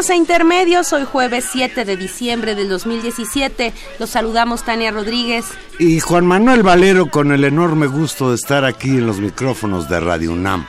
[0.00, 3.74] Bienvenidos a Intermedios, hoy jueves 7 de diciembre del 2017.
[3.98, 5.44] Los saludamos Tania Rodríguez.
[5.78, 10.00] Y Juan Manuel Valero con el enorme gusto de estar aquí en los micrófonos de
[10.00, 10.66] Radio UNAM.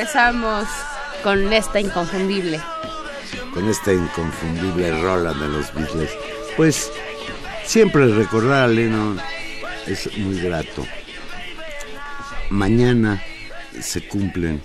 [0.00, 0.66] Empezamos
[1.22, 2.58] con esta inconfundible.
[3.52, 6.10] Con esta inconfundible rola de los Beatles.
[6.56, 6.90] Pues
[7.66, 9.20] siempre recordar a Lennon
[9.86, 10.86] es muy grato.
[12.48, 13.22] Mañana
[13.78, 14.62] se cumplen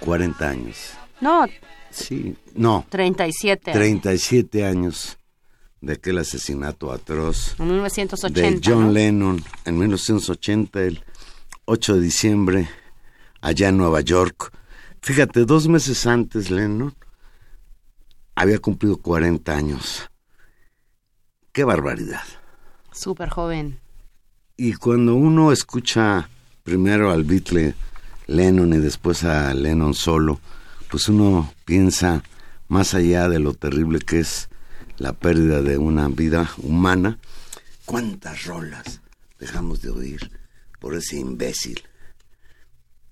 [0.00, 0.90] 40 años.
[1.22, 1.46] No.
[1.90, 2.84] Sí, no.
[2.90, 3.72] 37.
[3.72, 5.16] 37 años
[5.80, 7.54] de aquel asesinato atroz.
[7.58, 8.40] En 1980.
[8.40, 11.02] De John Lennon en 1980, el
[11.64, 12.68] 8 de diciembre
[13.40, 14.52] allá en Nueva York.
[15.02, 16.94] Fíjate, dos meses antes Lennon
[18.34, 20.08] había cumplido 40 años.
[21.52, 22.22] Qué barbaridad.
[22.92, 23.80] Súper joven.
[24.56, 26.28] Y cuando uno escucha
[26.62, 27.74] primero al Beatle
[28.26, 30.40] Lennon y después a Lennon solo,
[30.90, 32.22] pues uno piensa
[32.68, 34.48] más allá de lo terrible que es
[34.98, 37.18] la pérdida de una vida humana,
[37.84, 39.00] cuántas rolas
[39.38, 40.30] dejamos de oír
[40.78, 41.87] por ese imbécil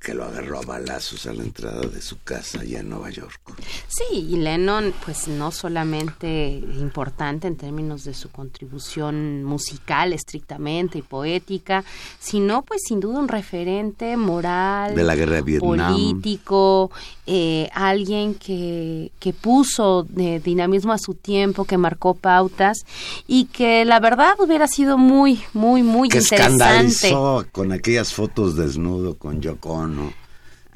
[0.06, 3.40] que lo agarró a balazos a la entrada de su casa allá en Nueva York.
[3.88, 11.02] Sí, y Lennon, pues no solamente importante en términos de su contribución musical estrictamente y
[11.02, 11.82] poética,
[12.20, 15.92] sino pues sin duda un referente moral, de la guerra de Vietnam.
[15.92, 16.92] político,
[17.26, 22.86] eh, alguien que, que puso de dinamismo a su tiempo, que marcó pautas
[23.26, 26.54] y que la verdad hubiera sido muy, muy, muy que interesante.
[26.54, 29.74] escandalizó con aquellas fotos desnudo con Yoko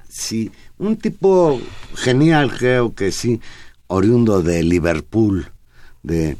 [0.08, 1.60] Sí, un tipo
[1.94, 3.40] genial, creo que sí,
[3.86, 5.50] oriundo de Liverpool,
[6.02, 6.36] de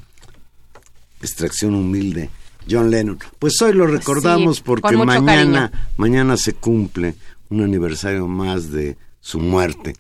[1.23, 2.31] extracción humilde,
[2.69, 3.19] John Lennon.
[3.39, 5.89] Pues hoy lo recordamos Sí, porque mañana, cariño.
[5.97, 7.15] mañana se cumple
[7.49, 9.95] un aniversario más de su muerte.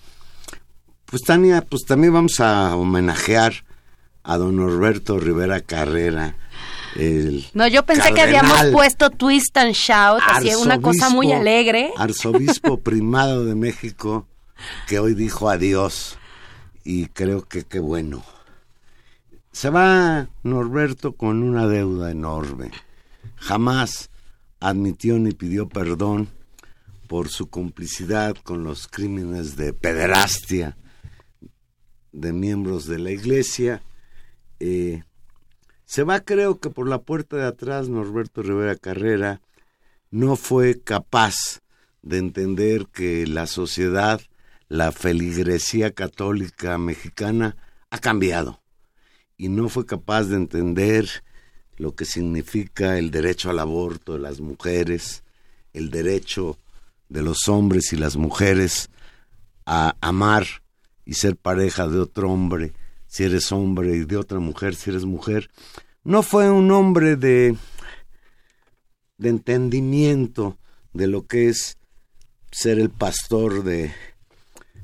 [1.06, 3.64] Pues Tania, pues también vamos a homenajear
[4.22, 6.36] a don Norberto Rivera Carrera.
[6.96, 11.92] El No, yo pensé que habíamos puesto Twist and Shout, así una cosa muy alegre.
[11.96, 14.26] Arzobispo primado de México,
[14.86, 16.16] que hoy dijo adiós.
[16.82, 18.24] Y creo que qué bueno.
[19.52, 22.70] Se va Norberto con una deuda enorme.
[23.36, 24.10] Jamás
[24.60, 26.28] admitió ni pidió perdón
[27.08, 30.76] por su complicidad con los crímenes de pederastia
[32.12, 33.82] de miembros de la iglesia.
[34.60, 35.02] Eh,
[35.90, 39.40] se va, creo que por la puerta de atrás, Norberto Rivera Carrera
[40.12, 41.62] no fue capaz
[42.02, 44.20] de entender que la sociedad,
[44.68, 47.56] la feligresía católica mexicana
[47.90, 48.60] ha cambiado.
[49.36, 51.08] y no fue capaz de entender
[51.76, 55.24] lo que significa el derecho al aborto de las mujeres,
[55.72, 56.56] el derecho
[57.08, 58.90] de los hombres y las mujeres
[59.66, 60.46] a amar
[61.04, 62.74] y ser pareja de otro hombre,
[63.10, 65.50] si eres hombre y de otra mujer, si eres mujer.
[66.04, 67.56] No fue un hombre de,
[69.18, 70.56] de entendimiento
[70.92, 71.76] de lo que es
[72.52, 73.92] ser el pastor de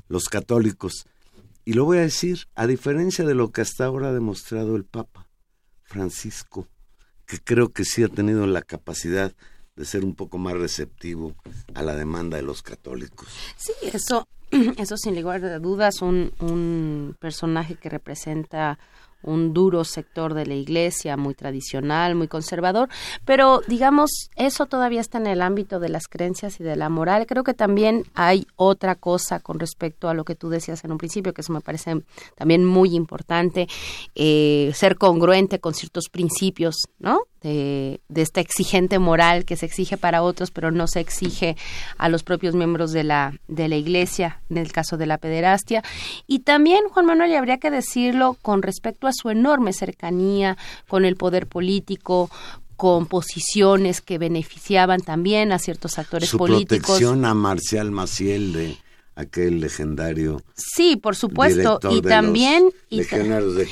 [0.09, 1.07] los católicos.
[1.63, 4.83] Y lo voy a decir, a diferencia de lo que hasta ahora ha demostrado el
[4.83, 5.29] Papa
[5.83, 6.67] Francisco,
[7.25, 9.33] que creo que sí ha tenido la capacidad
[9.77, 11.33] de ser un poco más receptivo
[11.75, 13.29] a la demanda de los católicos.
[13.55, 14.27] Sí, eso,
[14.77, 18.77] eso sin lugar de dudas, un, un personaje que representa
[19.23, 22.89] un duro sector de la iglesia, muy tradicional, muy conservador,
[23.25, 27.25] pero digamos, eso todavía está en el ámbito de las creencias y de la moral.
[27.25, 30.97] Creo que también hay otra cosa con respecto a lo que tú decías en un
[30.97, 32.03] principio, que eso me parece
[32.35, 33.67] también muy importante,
[34.15, 37.21] eh, ser congruente con ciertos principios, ¿no?
[37.41, 41.55] De, de, esta exigente moral que se exige para otros, pero no se exige
[41.97, 45.83] a los propios miembros de la, de la iglesia, en el caso de la pederastia.
[46.25, 50.57] Y también, Juan Manuel, y habría que decirlo con respecto a su enorme cercanía
[50.87, 52.29] con el poder político,
[52.77, 56.85] con posiciones que beneficiaban también a ciertos actores su políticos.
[56.85, 58.77] Protección a Marcial Maciel de
[59.17, 60.41] aquel legendario.
[60.53, 63.01] Sí, por supuesto, y también y,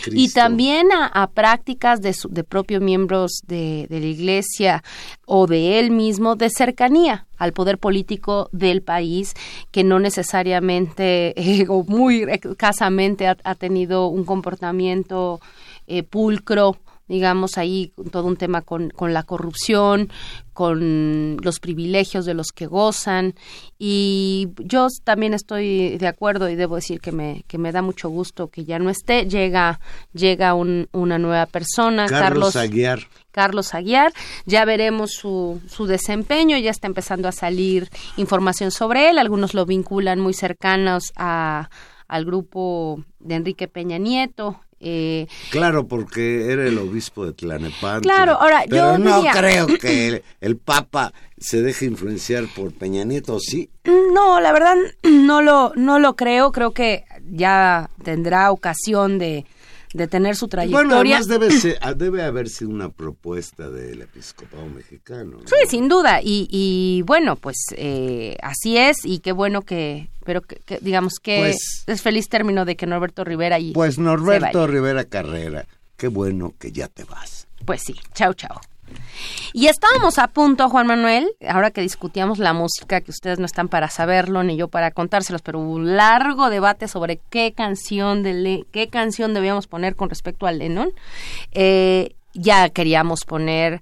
[0.08, 4.84] y, también a, a prácticas de, su, de propios miembros de, de, la Iglesia
[5.26, 9.34] o de él mismo de cercanía al poder político del país
[9.72, 15.40] que no necesariamente eh, o muy escasamente ha, ha, tenido un comportamiento
[15.86, 16.76] eh, pulcro
[17.08, 20.10] digamos, ahí todo un tema con, con la corrupción,
[20.54, 23.36] con los privilegios de los que gozan.
[23.78, 28.10] Y yo también estoy de acuerdo y debo decir que me, que me da mucho
[28.10, 29.80] gusto que ya no esté, llega,
[30.14, 33.00] llega un, una nueva persona, Carlos, Carlos Aguiar.
[33.32, 34.14] Carlos Aguiar,
[34.46, 39.66] ya veremos su, su desempeño, ya está empezando a salir información sobre él, algunos lo
[39.66, 41.70] vinculan muy cercanos a
[42.08, 48.02] al grupo de Enrique Peña Nieto, eh, claro, porque era el obispo de Tlanepantla.
[48.02, 49.32] Claro, ahora Pero yo no diría...
[49.32, 53.72] creo que el, el, Papa se deje influenciar por Peña Nieto, ¿sí?
[54.14, 56.52] No, la verdad no lo no lo creo.
[56.52, 59.48] Creo que ya tendrá ocasión de,
[59.96, 60.88] de tener su trayectoria.
[60.88, 65.38] Bueno, además debe, ser, debe haber sido una propuesta del episcopado mexicano.
[65.42, 65.48] ¿no?
[65.48, 66.20] Sí, sin duda.
[66.22, 71.20] Y, y bueno, pues eh, así es y qué bueno que, pero que, que digamos
[71.22, 75.66] que pues, es feliz término de que Norberto Rivera y Pues Norberto Rivera Carrera,
[75.96, 77.48] qué bueno que ya te vas.
[77.64, 78.60] Pues sí, chao, chao.
[79.54, 83.70] Y estábamos a punto, Juan Manuel, ahora que discutíamos la música, que ustedes no están
[83.70, 88.34] para saberlo ni yo para contárselos, pero hubo un largo debate sobre qué canción de
[88.34, 90.92] Le qué canción debíamos poner con respecto a Lennon.
[91.52, 93.82] Eh, ya queríamos poner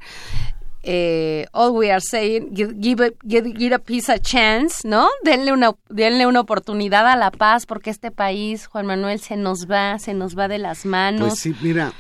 [0.84, 5.10] eh, All We Are Saying, give, give, give, a Peace a Chance, ¿no?
[5.24, 9.70] Denle una, denle una oportunidad a la paz, porque este país, Juan Manuel, se nos
[9.70, 11.30] va, se nos va de las manos.
[11.30, 11.94] Pues sí, mira,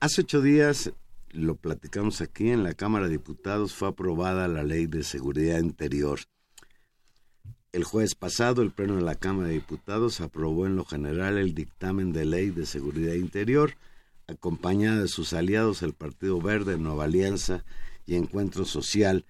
[0.00, 0.92] hace ocho días
[1.34, 6.20] lo platicamos aquí en la Cámara de Diputados, fue aprobada la Ley de Seguridad Interior.
[7.72, 11.54] El jueves pasado, el Pleno de la Cámara de Diputados aprobó en lo general el
[11.54, 13.74] dictamen de Ley de Seguridad Interior,
[14.28, 17.64] acompañada de sus aliados el Partido Verde, Nueva Alianza
[18.06, 19.24] y Encuentro Social,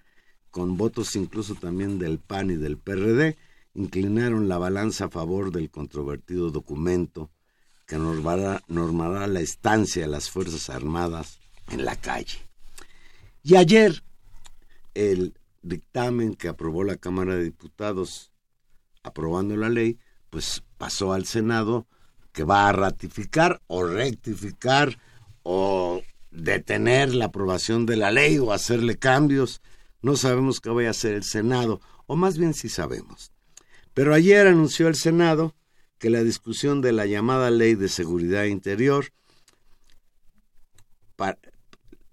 [0.51, 3.35] con votos incluso también del PAN y del PRD,
[3.73, 7.31] inclinaron la balanza a favor del controvertido documento
[7.87, 12.39] que normará, normará la estancia de las Fuerzas Armadas en la calle.
[13.43, 14.03] Y ayer
[14.93, 18.31] el dictamen que aprobó la Cámara de Diputados
[19.03, 21.87] aprobando la ley, pues pasó al Senado
[22.31, 24.99] que va a ratificar o rectificar
[25.43, 29.61] o detener la aprobación de la ley o hacerle cambios.
[30.01, 33.31] No sabemos qué vaya a hacer el Senado, o más bien sí sabemos.
[33.93, 35.55] Pero ayer anunció el Senado
[35.97, 39.13] que la discusión de la llamada Ley de Seguridad Interior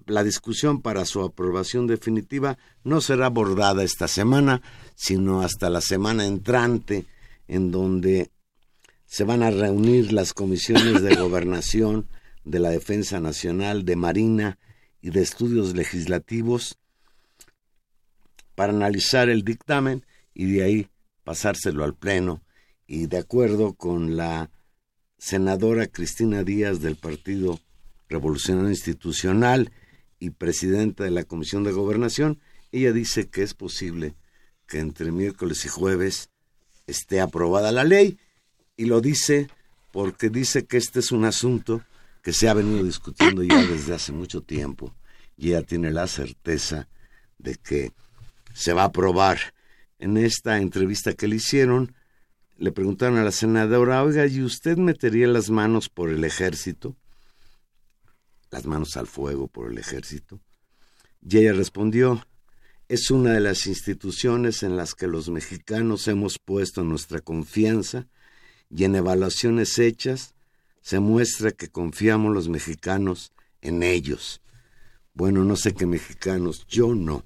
[0.07, 4.63] la discusión para su aprobación definitiva no será abordada esta semana,
[4.95, 7.07] sino hasta la semana entrante,
[7.49, 8.31] en donde
[9.07, 12.09] se van a reunir las comisiones de gobernación,
[12.45, 14.59] de la Defensa Nacional, de Marina
[15.01, 16.79] y de Estudios Legislativos
[18.55, 20.05] para analizar el dictamen
[20.35, 20.89] y de ahí
[21.25, 22.43] pasárselo al Pleno.
[22.87, 24.51] Y de acuerdo con la
[25.19, 27.61] senadora Cristina Díaz del Partido
[28.09, 29.73] Revolucionario Institucional
[30.23, 32.39] y presidenta de la Comisión de Gobernación,
[32.71, 34.15] ella dice que es posible
[34.69, 36.31] que entre miércoles y jueves
[36.87, 38.21] esté aprobada la ley
[38.77, 39.49] y lo dice
[39.91, 41.83] porque dice que este es un asunto
[42.23, 44.95] que se ha venido discutiendo ya desde hace mucho tiempo
[45.37, 46.89] y ella tiene la certeza
[47.39, 47.91] de que
[48.55, 49.55] se va a aprobar.
[49.99, 51.97] En esta entrevista que le hicieron,
[52.59, 56.95] le preguntaron a la senadora, oiga, ¿y usted metería las manos por el ejército?
[58.53, 60.41] Las manos al fuego por el ejército.
[61.21, 62.25] Y ella respondió,
[62.89, 68.07] es una de las instituciones en las que los mexicanos hemos puesto nuestra confianza
[68.69, 70.35] y en evaluaciones hechas
[70.83, 73.33] se muestra que confiamos los mexicanos
[73.63, 74.43] en ellos.
[75.15, 77.25] Bueno, no sé qué mexicanos, yo no.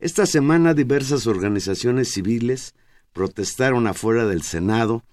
[0.00, 2.74] Esta semana diversas organizaciones civiles
[3.12, 5.04] protestaron afuera del Senado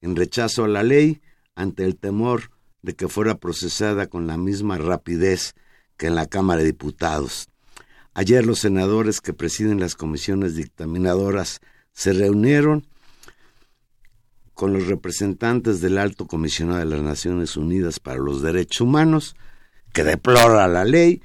[0.00, 1.20] en rechazo a la ley
[1.54, 2.50] ante el temor
[2.82, 5.54] de que fuera procesada con la misma rapidez
[5.96, 7.48] que en la Cámara de Diputados.
[8.14, 11.60] Ayer los senadores que presiden las comisiones dictaminadoras
[11.92, 12.86] se reunieron
[14.54, 19.36] con los representantes del Alto Comisionado de las Naciones Unidas para los Derechos Humanos,
[19.92, 21.22] que deplora la ley,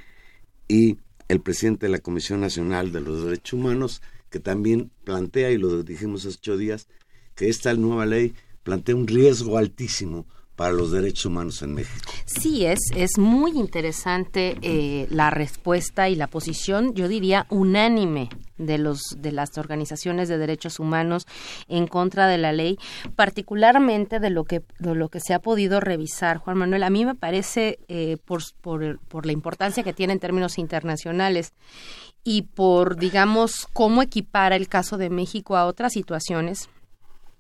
[0.67, 0.97] y
[1.27, 5.83] el presidente de la Comisión Nacional de los Derechos Humanos, que también plantea, y lo
[5.83, 6.87] dijimos hace ocho días,
[7.35, 8.33] que esta nueva ley
[8.63, 12.11] plantea un riesgo altísimo para los derechos humanos en México.
[12.25, 18.77] Sí, es, es muy interesante eh, la respuesta y la posición, yo diría, unánime de
[18.77, 21.27] los de las organizaciones de derechos humanos
[21.67, 22.77] en contra de la ley,
[23.15, 26.83] particularmente de lo que de lo que se ha podido revisar, Juan Manuel.
[26.83, 31.53] A mí me parece eh, por, por, por la importancia que tiene en términos internacionales
[32.23, 36.69] y por digamos cómo equipara el caso de México a otras situaciones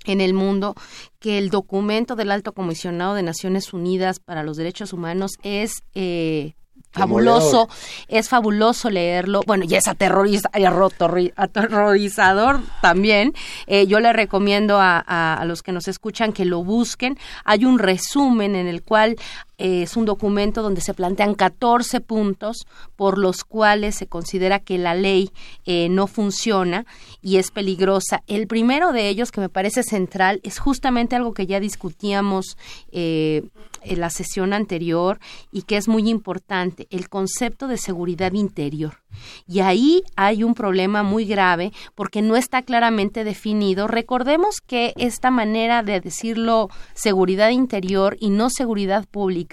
[0.05, 0.75] en el mundo
[1.19, 6.53] que el documento del Alto Comisionado de Naciones Unidas para los Derechos Humanos es eh,
[6.95, 7.69] fabuloso,
[8.07, 9.41] es fabuloso leerlo.
[9.45, 13.33] Bueno, y es aterrorizador también.
[13.67, 17.17] Eh, yo le recomiendo a, a, los que nos escuchan que lo busquen.
[17.43, 19.15] Hay un resumen en el cual
[19.57, 24.95] es un documento donde se plantean 14 puntos por los cuales se considera que la
[24.95, 25.31] ley
[25.65, 26.85] eh, no funciona
[27.21, 28.23] y es peligrosa.
[28.27, 32.57] El primero de ellos, que me parece central, es justamente algo que ya discutíamos
[32.91, 33.43] eh,
[33.81, 35.19] en la sesión anterior
[35.51, 39.01] y que es muy importante, el concepto de seguridad interior.
[39.47, 43.87] Y ahí hay un problema muy grave porque no está claramente definido.
[43.87, 49.44] Recordemos que esta manera de decirlo seguridad interior y no seguridad pública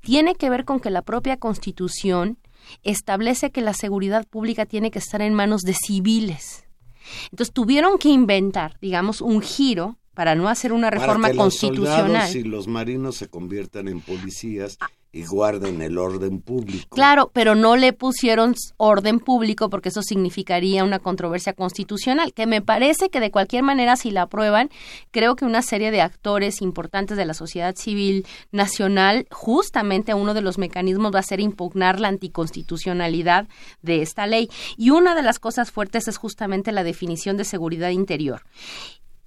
[0.00, 2.38] tiene que ver con que la propia Constitución
[2.82, 6.64] establece que la seguridad pública tiene que estar en manos de civiles.
[7.30, 12.26] Entonces tuvieron que inventar, digamos, un giro para no hacer una reforma para que constitucional.
[12.26, 14.78] Los y los marinos se conviertan en policías
[15.12, 16.94] y guarden el orden público.
[16.94, 22.62] Claro, pero no le pusieron orden público porque eso significaría una controversia constitucional, que me
[22.62, 24.70] parece que de cualquier manera si la aprueban,
[25.10, 30.42] creo que una serie de actores importantes de la sociedad civil nacional, justamente uno de
[30.42, 33.48] los mecanismos va a ser impugnar la anticonstitucionalidad
[33.82, 34.48] de esta ley.
[34.76, 38.42] Y una de las cosas fuertes es justamente la definición de seguridad interior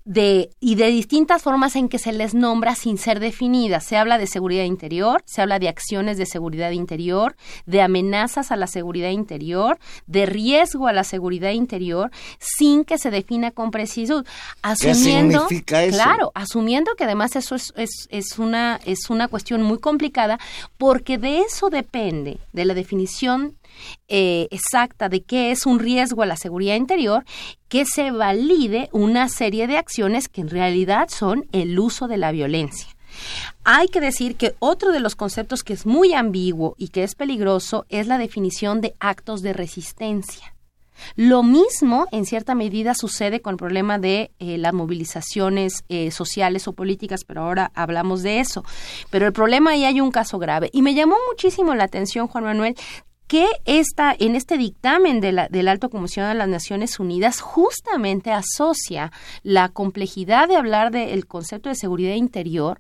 [0.06, 3.86] de, y de distintas formas en que se les nombra sin ser definidas.
[3.86, 8.56] Se habla de seguridad interior, se habla de acciones de seguridad interior, de amenazas a
[8.56, 14.26] la seguridad interior, de riesgo a la seguridad interior, sin que se defina con precisión.
[14.62, 15.98] Asumiendo, ¿Qué significa eso?
[15.98, 20.40] Claro, asumiendo que además eso es, es, es, una, es una cuestión muy complicada,
[20.78, 23.56] porque de eso depende, de la definición
[24.08, 27.26] eh, exacta de qué es un riesgo a la seguridad interior,
[27.68, 32.32] que se valide una serie de acciones que en realidad son el uso de la
[32.32, 32.88] violencia.
[33.64, 37.16] Hay que decir que otro de los conceptos que es muy ambiguo y que es
[37.16, 40.54] peligroso es la definición de actos de resistencia.
[41.16, 46.68] Lo mismo, en cierta medida, sucede con el problema de eh, las movilizaciones eh, sociales
[46.68, 48.64] o políticas, pero ahora hablamos de eso.
[49.10, 50.70] Pero el problema ahí hay un caso grave.
[50.72, 52.76] Y me llamó muchísimo la atención, Juan Manuel,
[53.34, 58.32] que esta, en este dictamen de la, del Alto Comisión de las Naciones Unidas justamente
[58.32, 59.12] asocia
[59.42, 62.80] la complejidad de hablar del concepto de seguridad interior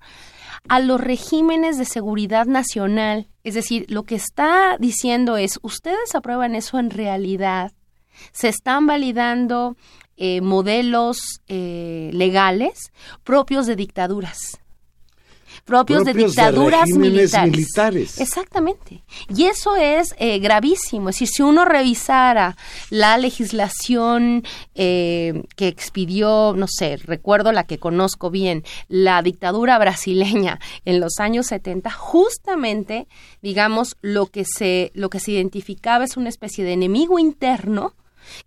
[0.70, 3.30] a los regímenes de seguridad nacional.
[3.44, 7.72] Es decir, lo que está diciendo es, ustedes aprueban eso en realidad,
[8.32, 9.76] se están validando
[10.18, 12.92] eh, modelos eh, legales
[13.24, 14.63] propios de dictaduras
[15.66, 18.20] propios, de dictaduras militares.
[18.20, 19.04] Exactamente.
[19.34, 21.10] Y eso es eh, gravísimo.
[21.10, 22.58] Es decir, si uno revisara
[22.90, 24.44] la legislación
[24.76, 31.20] eh, que expidió, no sé, recuerdo la que conozco bien, la dictadura brasileña en los
[31.20, 33.08] años 70, justamente,
[33.42, 37.96] digamos, lo que se, lo que se identificaba es una especie de enemigo interno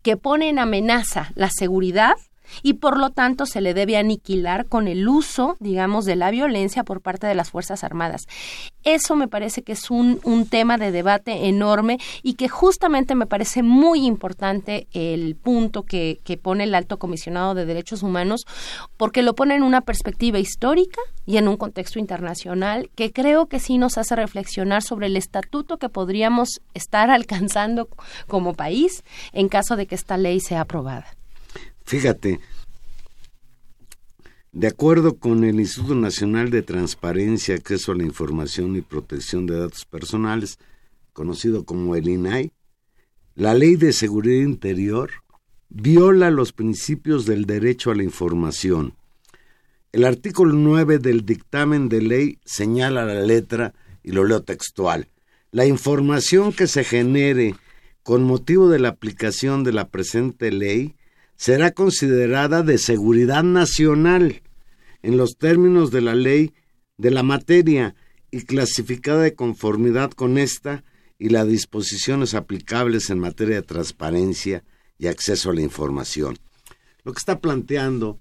[0.03, 2.15] que pone en amenaza la seguridad
[2.63, 6.85] y por lo tanto se le debe aniquilar con el uso, digamos, de la violencia
[6.85, 8.27] por parte de las Fuerzas Armadas.
[8.85, 13.27] Eso me parece que es un, un tema de debate enorme y que justamente me
[13.27, 18.47] parece muy importante el punto que, que pone el alto comisionado de derechos humanos
[18.97, 23.61] porque lo pone en una perspectiva histórica y en un contexto internacional que creo que
[23.61, 27.89] sí nos hace reflexionar sobre el estatuto que podríamos estar alcanzando
[28.27, 31.16] como país en caso de que esta ley sea aprobada.
[31.87, 32.41] Fíjate,
[34.51, 39.57] de acuerdo con el Instituto Nacional de Transparencia, Acceso a la Información y Protección de
[39.57, 40.59] Datos Personales,
[41.13, 42.53] conocido como el INAI,
[43.37, 45.11] la Ley de Seguridad Interior
[45.69, 48.95] viola los principios del derecho a la información.
[49.93, 55.09] El artículo 9 del dictamen de ley señala la letra, y lo leo textual,
[55.53, 57.55] la información que se genere
[58.03, 60.96] con motivo de la aplicación de la presente ley
[61.37, 64.43] será considerada de seguridad nacional
[65.03, 66.53] en los términos de la ley
[66.97, 67.95] de la materia
[68.31, 70.85] y clasificada de conformidad con esta
[71.19, 74.65] y las disposiciones aplicables en materia de transparencia
[74.99, 76.39] y acceso a la información.
[77.05, 78.19] Lo que está planteando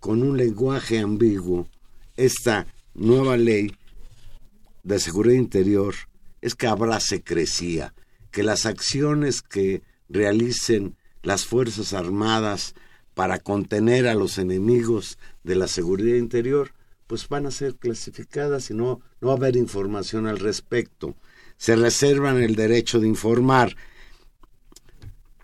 [0.00, 1.68] con un lenguaje ambiguo
[2.16, 3.74] esta nueva ley
[4.82, 5.94] de seguridad interior
[6.40, 7.94] es que habrá secrecía,
[8.30, 12.74] que las acciones que realicen las Fuerzas Armadas
[13.14, 16.72] para contener a los enemigos de la seguridad interior,
[17.06, 21.16] pues van a ser clasificadas y no, no va a haber información al respecto.
[21.56, 23.76] Se reservan el derecho de informar.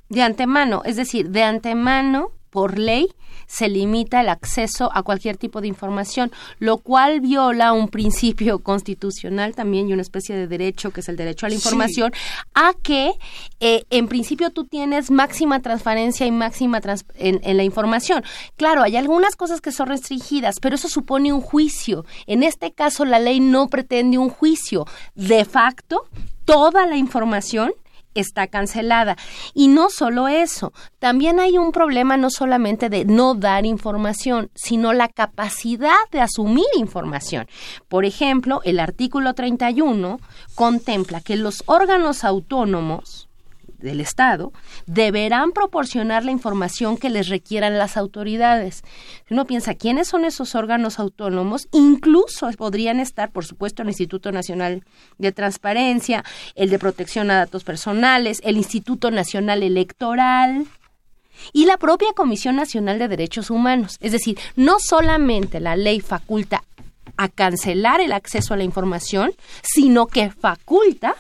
[0.09, 3.09] De antemano, es decir, de antemano, por ley,
[3.51, 6.31] se limita el acceso a cualquier tipo de información,
[6.61, 11.17] lo cual viola un principio constitucional también y una especie de derecho que es el
[11.17, 12.13] derecho a la información,
[12.55, 13.11] a que
[13.59, 16.81] eh, en principio tú tienes máxima transparencia y máxima
[17.17, 18.23] en, en la información.
[18.57, 22.05] Claro, hay algunas cosas que son restringidas, pero eso supone un juicio.
[22.29, 24.87] En este caso, la ley no pretende un juicio.
[25.17, 26.07] De facto,
[26.45, 27.73] toda la información
[28.15, 29.17] está cancelada.
[29.55, 34.93] Y no solo eso, también hay un problema no solamente de no dar información, sino
[34.93, 37.47] la capacidad de asumir información.
[37.89, 40.21] Por ejemplo, el artículo 31
[40.55, 43.30] contempla que los órganos autónomos
[43.81, 44.53] del Estado
[44.87, 48.83] deberán proporcionar la información que les requieran las autoridades.
[49.31, 51.69] Uno piensa, ¿quiénes son esos órganos autónomos?
[51.73, 54.85] Incluso podrían estar, por supuesto, el Instituto Nacional
[55.19, 60.67] de Transparencia, el de Protección a Datos Personales, el Instituto Nacional Electoral,
[61.53, 63.97] y la propia Comisión Nacional de Derechos Humanos.
[64.01, 66.65] Es decir, no solamente la ley faculta
[67.17, 71.15] a cancelar el acceso a la información, sino que faculta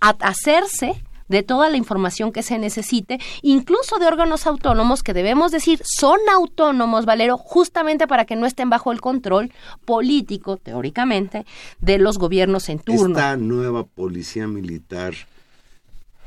[0.00, 5.50] a hacerse de toda la información que se necesite, incluso de órganos autónomos que debemos
[5.50, 9.50] decir son autónomos, Valero, justamente para que no estén bajo el control
[9.84, 11.44] político, teóricamente,
[11.80, 13.08] de los gobiernos en turno.
[13.08, 15.14] Esta nueva policía militar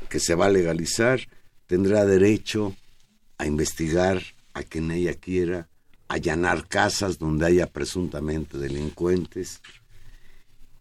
[0.08, 1.20] que se va a legalizar
[1.66, 2.74] tendrá derecho
[3.38, 4.22] a investigar
[4.54, 5.68] a quien ella quiera,
[6.08, 9.60] allanar casas donde haya presuntamente delincuentes,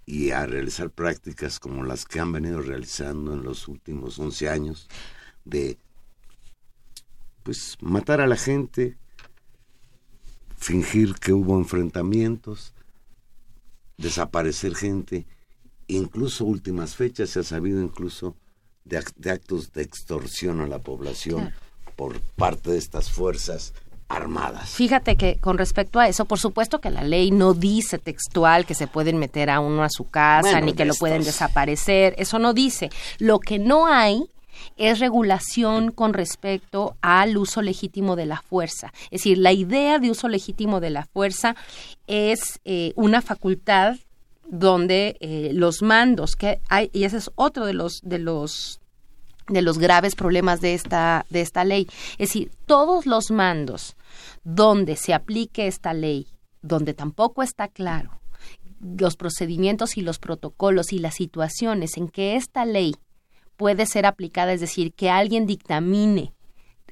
[0.06, 4.88] y a realizar prácticas como las que han venido realizando en los últimos 11 años
[5.46, 5.78] de
[7.44, 8.98] pues matar a la gente,
[10.58, 12.74] fingir que hubo enfrentamientos,
[13.98, 15.28] desaparecer gente,
[15.88, 18.36] incluso últimas fechas se ha sabido incluso
[18.84, 21.54] de, actos de extorsión a la población
[21.96, 23.74] por parte de estas fuerzas
[24.08, 24.70] armadas.
[24.70, 28.76] Fíjate que con respecto a eso, por supuesto que la ley no dice textual que
[28.76, 32.54] se pueden meter a uno a su casa ni que lo pueden desaparecer, eso no
[32.54, 32.90] dice.
[33.18, 34.30] Lo que no hay
[34.78, 38.94] es regulación con respecto al uso legítimo de la fuerza.
[39.06, 41.56] Es decir, la idea de uso legítimo de la fuerza
[42.08, 43.98] es eh, una facultad
[44.48, 48.80] donde eh, los mandos que hay y ese es otro de los de los
[49.48, 51.88] de los graves problemas de esta, de esta ley.
[52.14, 53.96] Es decir, todos los mandos
[54.44, 56.28] donde se aplique esta ley,
[56.62, 58.20] donde tampoco está claro
[58.80, 62.96] los procedimientos y los protocolos y las situaciones en que esta ley
[63.58, 66.34] puede ser aplicada, es decir, que alguien dictamine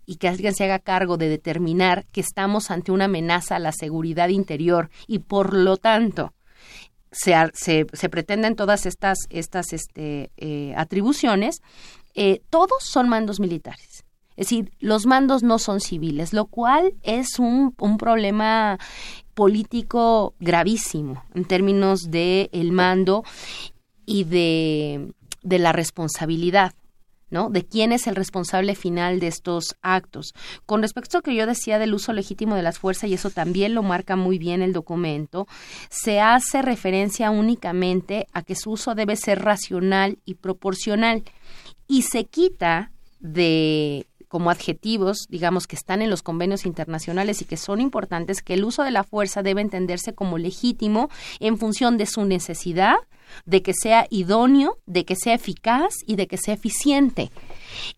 [0.05, 3.71] y que alguien se haga cargo de determinar que estamos ante una amenaza a la
[3.71, 6.33] seguridad interior y por lo tanto
[7.11, 11.61] se, se, pretenden todas estas, estas este, eh, atribuciones,
[12.15, 14.06] eh, todos son mandos militares.
[14.36, 18.80] Es decir, los mandos no son civiles, lo cual es un, un problema
[19.34, 23.23] político gravísimo en términos de el mando
[24.06, 26.73] y de, de la responsabilidad.
[27.30, 27.49] ¿no?
[27.49, 30.36] De quién es el responsable final de estos actos.
[30.67, 33.32] Con respecto a lo que yo decía del uso legítimo de las fuerzas, y eso
[33.32, 35.47] también lo marca muy bien el documento,
[35.89, 41.23] se hace referencia únicamente a que su uso debe ser racional y proporcional
[41.88, 47.56] y se quita de como adjetivos, digamos, que están en los convenios internacionales y que
[47.56, 52.08] son importantes, que el uso de la fuerza debe entenderse como legítimo en función de
[52.08, 52.96] su necesidad,
[53.45, 57.31] de que sea idóneo, de que sea eficaz y de que sea eficiente.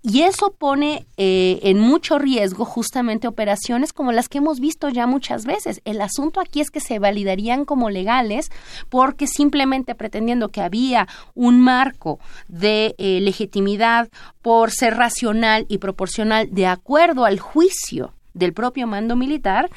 [0.01, 5.07] Y eso pone eh, en mucho riesgo justamente operaciones como las que hemos visto ya
[5.07, 5.81] muchas veces.
[5.85, 8.49] El asunto aquí es que se validarían como legales
[8.89, 14.09] porque simplemente pretendiendo que había un marco de eh, legitimidad
[14.41, 19.69] por ser racional y proporcional de acuerdo al juicio del propio mando militar,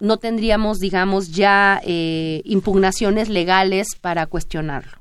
[0.00, 4.98] no tendríamos, digamos, ya eh, impugnaciones legales para cuestionarlo.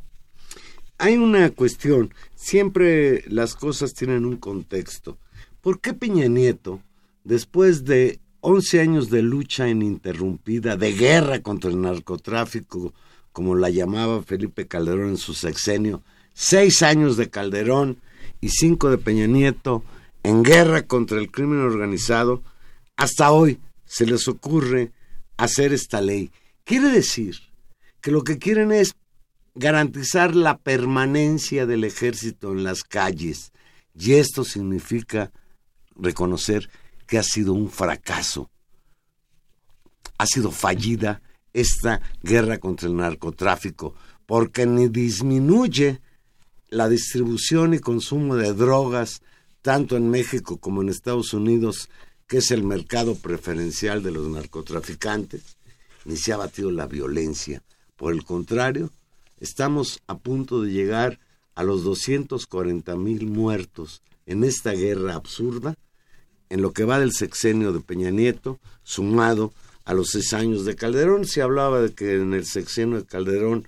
[0.98, 5.18] Hay una cuestión, siempre las cosas tienen un contexto.
[5.62, 6.80] ¿Por qué Peña Nieto,
[7.24, 12.94] después de 11 años de lucha ininterrumpida, de guerra contra el narcotráfico,
[13.32, 16.04] como la llamaba Felipe Calderón en su sexenio,
[16.34, 17.98] seis años de Calderón
[18.40, 19.84] y cinco de Peña Nieto
[20.24, 22.44] en guerra contra el crimen organizado,
[22.96, 24.92] hasta hoy se les ocurre
[25.38, 26.32] hacer esta ley.
[26.64, 27.38] Quiere decir
[28.02, 28.96] que lo que quieren es
[29.56, 33.52] garantizar la permanencia del ejército en las calles.
[33.98, 35.32] Y esto significa
[35.96, 36.70] reconocer
[37.08, 38.50] que ha sido un fracaso.
[40.18, 41.22] Ha sido fallida
[41.54, 43.96] esta guerra contra el narcotráfico,
[44.26, 46.02] porque ni disminuye
[46.70, 49.22] la distribución y consumo de drogas,
[49.62, 51.90] tanto en México como en Estados Unidos,
[52.28, 55.58] que es el mercado preferencial de los narcotraficantes,
[56.06, 57.62] ni se ha batido la violencia.
[57.96, 58.92] Por el contrario,
[59.40, 61.20] estamos a punto de llegar
[61.54, 65.76] a los 240 mil muertos en esta guerra absurda,
[66.50, 70.76] en lo que va del sexenio de Peña Nieto, sumado a los seis años de
[70.76, 71.26] Calderón.
[71.26, 73.68] Se hablaba de que en el sexenio de Calderón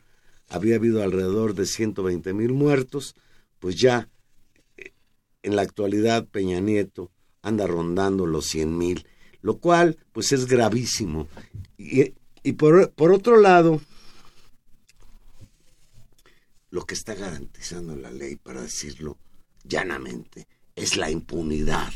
[0.49, 3.15] había habido alrededor de 120 mil muertos,
[3.59, 4.09] pues ya
[4.77, 4.93] eh,
[5.43, 7.11] en la actualidad Peña Nieto
[7.47, 9.07] anda rondando los 100 mil,
[9.41, 11.27] lo cual pues es gravísimo.
[11.77, 13.81] Y, y por, por otro lado,
[16.69, 19.17] lo que está garantizando la ley, para decirlo
[19.63, 21.93] llanamente, es la impunidad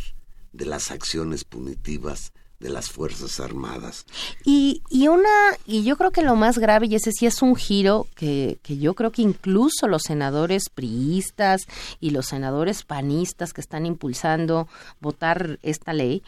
[0.54, 4.06] de las acciones punitivas de las Fuerzas Armadas.
[4.46, 5.30] Y, y una,
[5.66, 8.78] y yo creo que lo más grave, y ese sí es un giro que, que
[8.78, 11.64] yo creo que incluso los senadores priistas
[12.00, 14.68] y los senadores panistas que están impulsando
[15.00, 16.24] votar esta ley,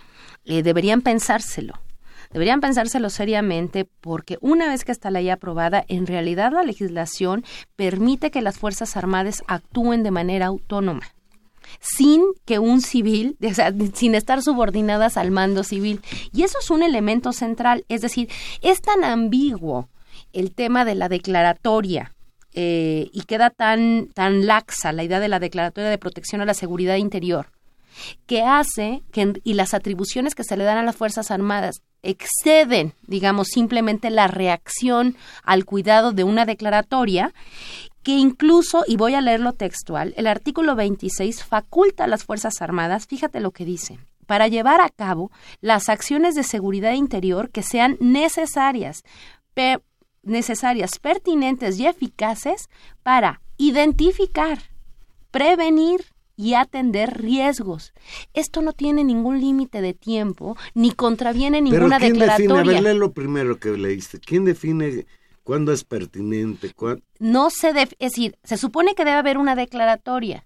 [0.46, 1.80] eh, deberían pensárselo.
[2.32, 8.32] Deberían pensárselo seriamente porque una vez que esta ley aprobada, en realidad la legislación permite
[8.32, 11.14] que las Fuerzas Armadas actúen de manera autónoma
[11.80, 13.38] sin que un civil,
[13.94, 16.02] sin estar subordinadas al mando civil.
[16.32, 18.30] Y eso es un elemento central, es decir,
[18.62, 19.90] es tan ambiguo
[20.32, 22.14] el tema de la declaratoria
[22.54, 26.54] eh, y queda tan, tan laxa la idea de la declaratoria de protección a la
[26.54, 27.48] seguridad interior
[28.26, 32.94] que hace que y las atribuciones que se le dan a las Fuerzas Armadas exceden,
[33.08, 37.34] digamos, simplemente la reacción al cuidado de una declaratoria
[38.04, 43.08] que incluso, y voy a leerlo textual, el artículo 26 faculta a las Fuerzas Armadas,
[43.08, 47.98] fíjate lo que dice, para llevar a cabo las acciones de seguridad interior que sean
[48.00, 49.04] necesarias,
[50.22, 52.70] necesarias, pertinentes y eficaces
[53.04, 54.60] para identificar,
[55.32, 57.94] prevenir, y atender riesgos.
[58.34, 62.64] Esto no tiene ningún límite de tiempo ni contraviene ninguna ¿quién declaratoria.
[62.64, 64.20] Define, a ver, lo primero que leíste.
[64.20, 65.06] ¿Quién define
[65.44, 66.74] ¿Cuándo es pertinente?
[67.20, 70.46] No se es decir, se supone que debe haber una declaratoria,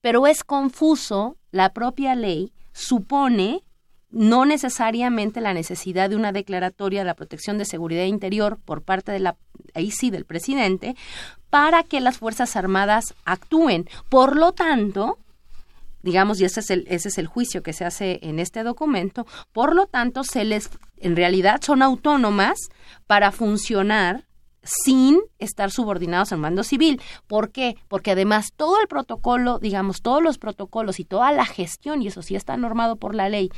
[0.00, 3.62] pero es confuso, la propia ley supone
[4.10, 9.10] no necesariamente la necesidad de una declaratoria de la protección de seguridad interior por parte
[9.10, 9.36] de la
[9.74, 10.96] ahí sí del presidente
[11.50, 13.88] para que las fuerzas armadas actúen.
[14.08, 15.18] Por lo tanto,
[16.02, 19.26] digamos, y ese es el ese es el juicio que se hace en este documento,
[19.52, 22.58] por lo tanto se les en realidad son autónomas
[23.06, 24.25] para funcionar
[24.66, 27.00] sin estar subordinados al mando civil.
[27.26, 27.76] ¿Por qué?
[27.88, 32.22] Porque además todo el protocolo, digamos, todos los protocolos y toda la gestión, y eso
[32.22, 33.50] sí está normado por la ley,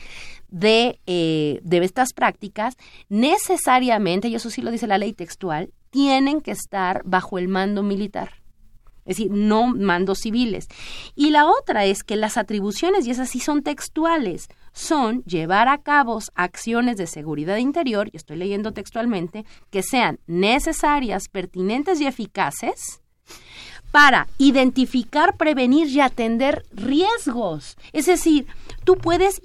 [0.49, 2.77] de, eh, de estas prácticas,
[3.09, 7.83] necesariamente, y eso sí lo dice la ley textual, tienen que estar bajo el mando
[7.83, 8.31] militar
[9.09, 10.69] es decir, no mandos civiles.
[11.15, 15.79] Y la otra es que las atribuciones, y esas sí son textuales, son llevar a
[15.79, 23.01] cabo acciones de seguridad interior, y estoy leyendo textualmente, que sean necesarias, pertinentes y eficaces
[23.91, 27.77] para identificar, prevenir y atender riesgos.
[27.93, 28.47] Es decir,
[28.85, 29.41] tú puedes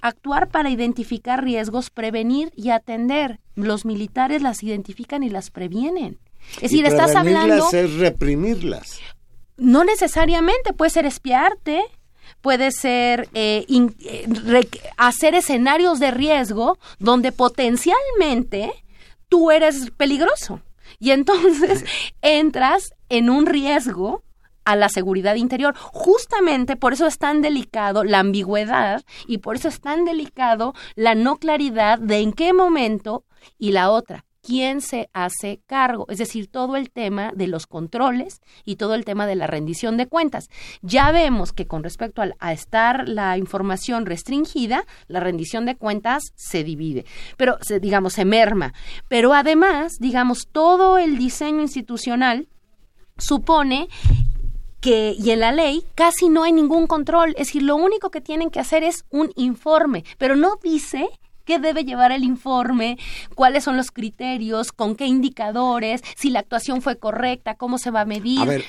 [0.00, 3.40] actuar para identificar riesgos, prevenir y atender.
[3.54, 6.18] Los militares las identifican y las previenen.
[6.56, 7.68] Es decir, estás hablando...
[7.70, 8.98] es reprimirlas.
[9.56, 11.82] No necesariamente, puede ser espiarte,
[12.42, 18.84] puede ser eh, eh, hacer escenarios de riesgo donde potencialmente
[19.28, 20.60] tú eres peligroso.
[20.98, 21.84] Y entonces
[22.22, 24.22] entras en un riesgo
[24.64, 25.74] a la seguridad interior.
[25.76, 31.14] Justamente por eso es tan delicado la ambigüedad y por eso es tan delicado la
[31.14, 33.24] no claridad de en qué momento
[33.58, 38.40] y la otra quién se hace cargo, es decir, todo el tema de los controles
[38.64, 40.50] y todo el tema de la rendición de cuentas.
[40.82, 46.64] Ya vemos que con respecto a, estar la información restringida, la rendición de cuentas se
[46.64, 48.74] divide, pero se, digamos, se merma.
[49.08, 52.48] Pero además, digamos, todo el diseño institucional
[53.16, 53.88] supone
[54.80, 58.20] que, y en la ley casi no hay ningún control, es decir, lo único que
[58.20, 61.08] tienen que hacer es un informe, pero no dice
[61.44, 62.98] qué debe llevar el informe,
[63.34, 68.02] cuáles son los criterios, con qué indicadores, si la actuación fue correcta, cómo se va
[68.02, 68.40] a medir.
[68.40, 68.64] A ver,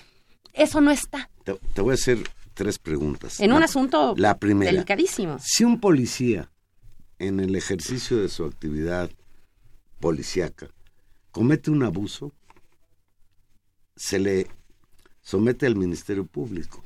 [0.54, 1.30] Eso no está.
[1.44, 2.20] Te, voy a hacer
[2.54, 3.40] tres preguntas.
[3.40, 5.38] En un asunto la primera, delicadísimo.
[5.40, 6.52] Si un policía,
[7.20, 9.10] en el ejercicio de su actividad
[10.00, 10.70] policíaca,
[11.32, 12.32] comete un abuso,
[13.96, 14.48] se le
[15.22, 16.84] somete al Ministerio Público.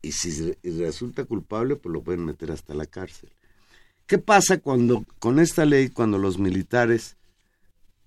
[0.00, 3.30] Y si resulta culpable, pues lo pueden meter hasta la cárcel.
[4.08, 7.18] ¿Qué pasa cuando con esta ley, cuando los militares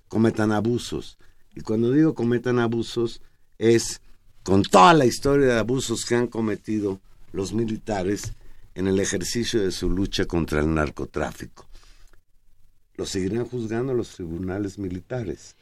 [0.07, 1.19] cometan abusos?
[1.53, 3.21] Y cuando digo cometan abusos,
[3.59, 4.01] es
[4.41, 6.99] con toda la historia de abusos que han cometido
[7.33, 8.33] los militares
[8.73, 11.67] en el ejercicio de su lucha contra el narcotráfico.
[12.95, 15.55] Lo seguirán juzgando los tribunales militares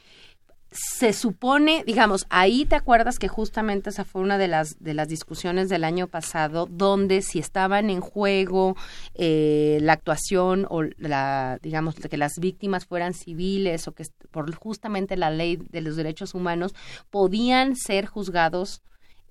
[0.72, 5.08] se supone, digamos, ahí te acuerdas que justamente esa fue una de las de las
[5.08, 8.76] discusiones del año pasado, donde si estaban en juego
[9.14, 15.16] eh, la actuación o la, digamos, que las víctimas fueran civiles o que por justamente
[15.16, 16.74] la ley de los derechos humanos
[17.10, 18.82] podían ser juzgados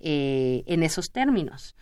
[0.02, 1.76] eh, en esos términos.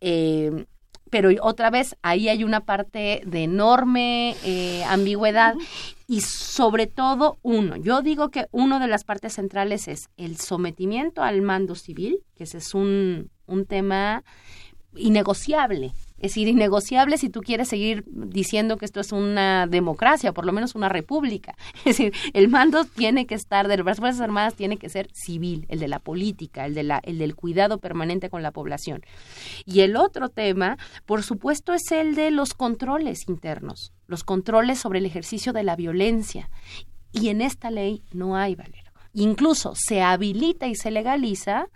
[0.00, 0.66] Eh,
[1.10, 5.54] pero otra vez ahí hay una parte de enorme eh, ambigüedad
[6.06, 11.22] y sobre todo uno, yo digo que una de las partes centrales es el sometimiento
[11.22, 14.24] al mando civil, que ese es un, un tema
[14.94, 20.46] innegociable es decir, innegociable si tú quieres seguir diciendo que esto es una democracia, por
[20.46, 21.56] lo menos una república.
[21.84, 25.66] Es decir, el mando tiene que estar de las Fuerzas Armadas tiene que ser civil,
[25.68, 29.02] el de la política, el, de la, el del cuidado permanente con la población.
[29.66, 35.00] Y el otro tema, por supuesto, es el de los controles internos, los controles sobre
[35.00, 36.50] el ejercicio de la violencia.
[37.12, 38.90] Y en esta ley no hay, Valero.
[39.12, 41.68] Incluso se habilita y se legaliza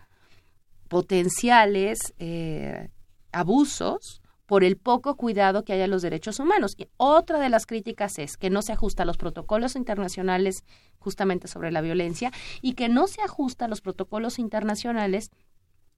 [0.88, 2.88] potenciales eh,
[3.32, 4.19] abusos
[4.50, 6.74] por el poco cuidado que hay a los derechos humanos.
[6.76, 10.64] Y otra de las críticas es que no se ajusta a los protocolos internacionales
[10.98, 15.30] justamente sobre la violencia y que no se ajusta a los protocolos internacionales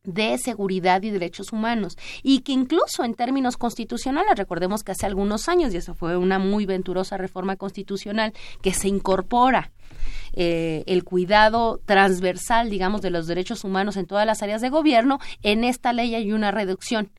[0.04, 5.48] de seguridad y derechos humanos y que incluso en términos constitucionales, recordemos que hace algunos
[5.48, 9.72] años, y eso fue una muy venturosa reforma constitucional, que se incorpora
[10.34, 15.20] eh, el cuidado transversal, digamos, de los derechos humanos en todas las áreas de gobierno,
[15.42, 17.12] en esta ley hay una reducción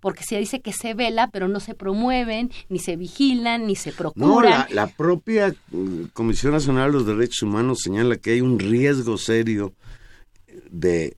[0.00, 3.92] porque se dice que se vela, pero no se promueven, ni se vigilan, ni se
[3.92, 4.66] procuran.
[4.68, 9.18] No, la, propia mm, Comisión Nacional de los Derechos Humanos señala que hay un riesgo
[9.18, 9.74] serio
[10.70, 11.16] de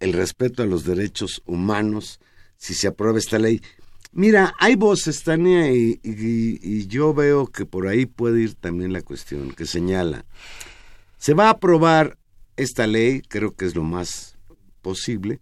[0.00, 2.20] el respeto a los derechos humanos
[2.56, 3.62] si se aprueba esta ley.
[4.12, 9.02] Mira, hay voces, Tania, y, y, yo veo que por ahí puede ir también la
[9.02, 10.24] cuestión que señala.
[11.18, 12.16] Se va a aprobar
[12.56, 14.36] esta ley, creo que es lo más
[14.82, 15.40] posible.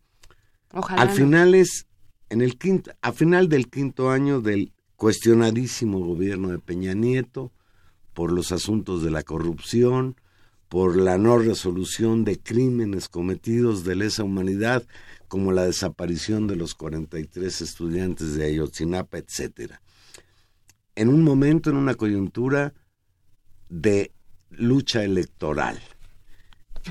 [0.73, 1.87] Ojalá Al final es
[2.33, 7.53] en el quinto, a final del quinto año del cuestionadísimo gobierno de Peña Nieto,
[8.15, 10.17] por los asuntos de la corrupción,
[10.71, 14.83] por la no resolución de crímenes cometidos de lesa humanidad,
[15.29, 19.75] como la desaparición de los 43 estudiantes de Ayotzinapa, etc.
[20.95, 22.73] En un momento, en una coyuntura
[23.69, 24.11] de
[24.49, 25.79] lucha electoral,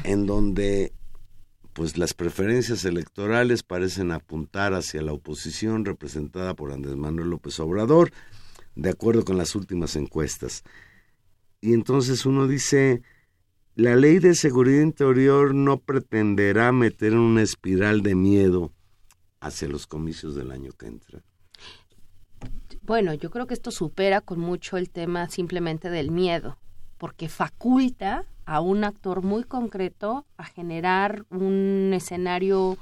[0.03, 0.93] en donde
[1.81, 8.11] pues las preferencias electorales parecen apuntar hacia la oposición representada por Andrés Manuel López Obrador,
[8.75, 10.61] de acuerdo con las últimas encuestas.
[11.59, 13.01] Y entonces uno dice,
[13.73, 18.71] la ley de seguridad interior no pretenderá meter en una espiral de miedo
[19.39, 21.23] hacia los comicios del año que entra.
[22.83, 26.59] Bueno, yo creo que esto supera con mucho el tema simplemente del miedo,
[26.99, 32.77] porque faculta a un actor muy concreto a generar un escenario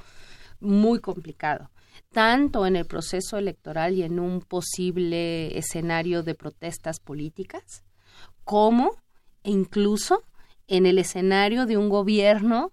[0.59, 1.69] muy complicado,
[2.11, 7.83] tanto en el proceso electoral y en un posible escenario de protestas políticas,
[8.43, 8.91] como
[9.43, 10.23] incluso
[10.67, 12.71] en el escenario de un gobierno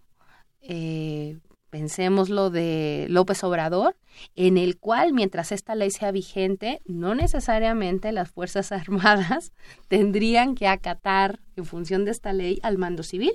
[0.61, 1.38] eh,
[1.76, 3.98] pensémoslo de López Obrador,
[4.34, 9.52] en el cual mientras esta ley sea vigente, no necesariamente las Fuerzas Armadas
[9.88, 13.32] tendrían que acatar en función de esta ley al mando civil,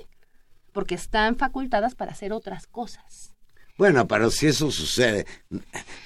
[0.72, 3.32] porque están facultadas para hacer otras cosas.
[3.78, 5.24] Bueno, pero si eso sucede,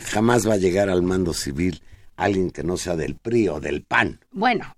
[0.00, 1.80] jamás va a llegar al mando civil
[2.16, 4.20] alguien que no sea del PRI o del PAN.
[4.32, 4.74] Bueno,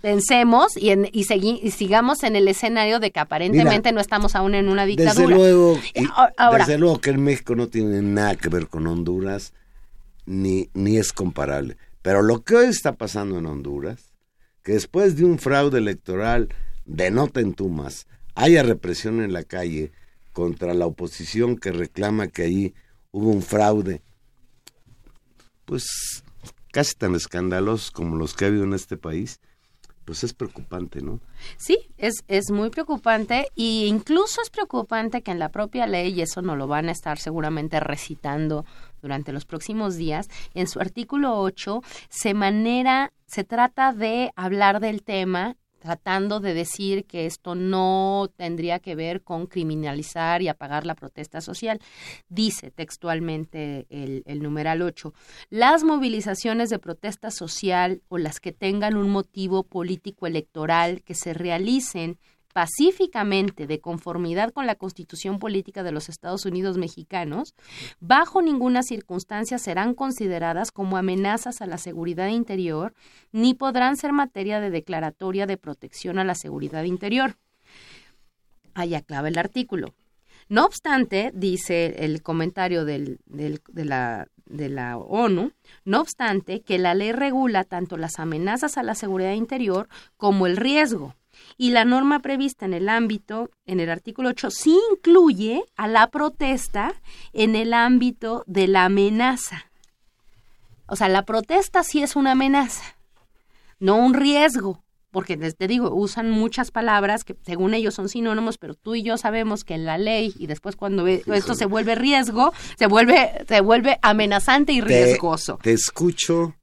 [0.00, 1.24] pensemos y, y,
[1.70, 5.26] sigamos en el escenario de que aparentemente no estamos aún en una dictadura.
[5.26, 5.78] Desde luego,
[6.56, 9.52] desde luego que en México no tiene nada que ver con Honduras,
[10.26, 11.76] ni, ni es comparable.
[12.02, 14.12] Pero lo que hoy está pasando en Honduras,
[14.62, 16.48] que después de un fraude electoral
[16.84, 19.92] de nota en Tumas, haya represión en la calle
[20.32, 22.74] contra la oposición que reclama que allí
[23.10, 24.02] hubo un fraude,
[25.64, 26.22] pues
[26.72, 29.40] casi tan escandalosos como los que ha habido en este país,
[30.04, 31.20] pues es preocupante, ¿no?
[31.56, 36.22] Sí, es, es muy preocupante e incluso es preocupante que en la propia ley, y
[36.22, 38.64] eso no lo van a estar seguramente recitando
[39.02, 45.02] durante los próximos días, en su artículo 8 se manera, se trata de hablar del
[45.02, 50.94] tema tratando de decir que esto no tendría que ver con criminalizar y apagar la
[50.94, 51.80] protesta social.
[52.28, 55.12] Dice textualmente el, el, numeral 8,
[55.48, 61.34] las movilizaciones de protesta social o las que tengan un motivo político electoral que se
[61.34, 62.18] realicen
[62.52, 67.54] pacíficamente de conformidad con la Constitución Política de los Estados Unidos mexicanos,
[68.00, 72.94] bajo ninguna circunstancia serán consideradas como amenazas a la seguridad interior,
[73.32, 77.36] ni podrán ser materia de declaratoria de protección a la seguridad interior.
[78.74, 79.94] Allá clave el artículo.
[80.48, 83.20] No obstante, dice el comentario de,
[83.72, 85.52] la, de la ONU,
[85.84, 90.56] no obstante que la ley regula tanto las amenazas a la seguridad interior como el
[90.56, 91.14] riesgo,
[91.56, 96.08] y la norma prevista en el ámbito, en el artículo 8, sí incluye a la
[96.08, 96.94] protesta
[97.32, 99.70] en el ámbito de la amenaza.
[100.86, 102.96] O sea, la protesta sí es una amenaza,
[103.78, 108.74] no un riesgo, porque te digo, usan muchas palabras que según ellos son sinónimos, pero
[108.74, 112.52] tú y yo sabemos que en la ley y después cuando esto se vuelve riesgo,
[112.78, 115.58] se vuelve, se vuelve amenazante y riesgoso.
[115.62, 116.54] te escucho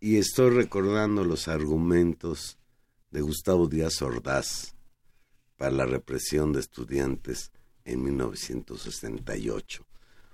[0.00, 2.58] y estoy recordando los argumentos
[3.16, 4.74] de Gustavo Díaz Ordaz
[5.56, 7.50] para la represión de estudiantes
[7.86, 9.86] en 1968,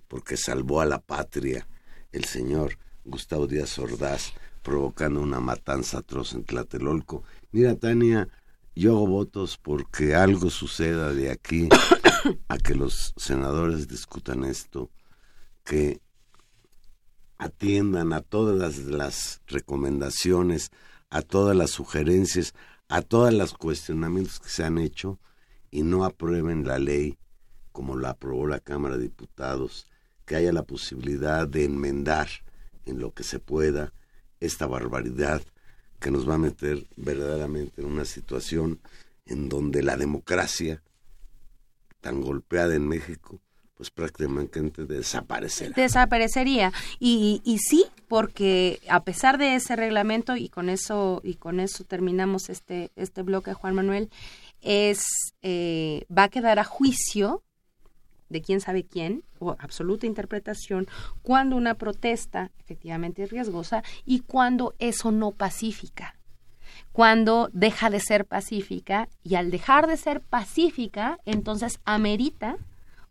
[0.09, 1.69] porque salvó a la patria
[2.11, 4.33] el señor Gustavo Díaz Ordaz,
[4.65, 7.23] provocando una matanza atroz en Tlatelolco.
[7.53, 8.29] Mira, Tania,
[8.75, 11.69] yo hago votos porque algo suceda de aquí
[12.49, 14.91] a que los senadores discutan esto,
[15.63, 16.01] que
[17.39, 20.73] atiendan a todas las, las recomendaciones,
[21.11, 22.55] a todas las sugerencias,
[22.93, 25.19] a todos los cuestionamientos que se han hecho
[25.71, 27.17] y no aprueben la ley
[27.73, 29.87] como la aprobó la Cámara de Diputados,
[30.27, 32.29] que haya la posibilidad de enmendar
[32.85, 33.95] en lo que se pueda
[34.41, 35.41] esta barbaridad
[36.01, 38.79] que nos va a meter verdaderamente en una situación
[39.25, 40.83] en donde la democracia
[42.03, 43.41] tan golpeada en México
[43.83, 45.73] pues prácticamente desaparecerá.
[45.75, 46.73] Desaparecería.
[47.01, 51.83] Y, y sí, porque a pesar de ese reglamento, y con eso, y con eso
[51.83, 54.09] terminamos este, este bloque, Juan Manuel,
[54.61, 55.03] es
[55.43, 57.43] eh, va a quedar a juicio
[58.29, 60.87] de quién sabe quién, o absoluta interpretación,
[61.23, 66.15] cuando una protesta efectivamente es riesgosa y cuando eso no pacífica
[66.93, 72.59] cuando deja de ser pacífica y al dejar de ser pacífica, entonces amerita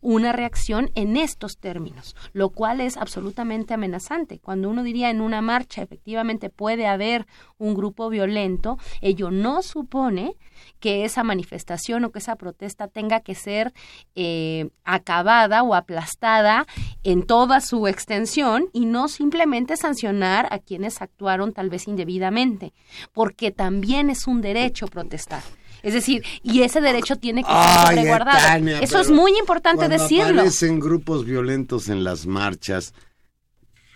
[0.01, 4.39] una reacción en estos términos, lo cual es absolutamente amenazante.
[4.39, 10.35] Cuando uno diría en una marcha efectivamente puede haber un grupo violento, ello no supone
[10.79, 13.73] que esa manifestación o que esa protesta tenga que ser
[14.15, 16.65] eh, acabada o aplastada
[17.03, 22.73] en toda su extensión y no simplemente sancionar a quienes actuaron tal vez indebidamente,
[23.13, 25.43] porque también es un derecho protestar.
[25.83, 28.67] Es decir, y ese derecho tiene que ser resguardado.
[28.81, 30.41] Eso es muy importante decirlo.
[30.41, 32.93] Aparecen grupos violentos en las marchas,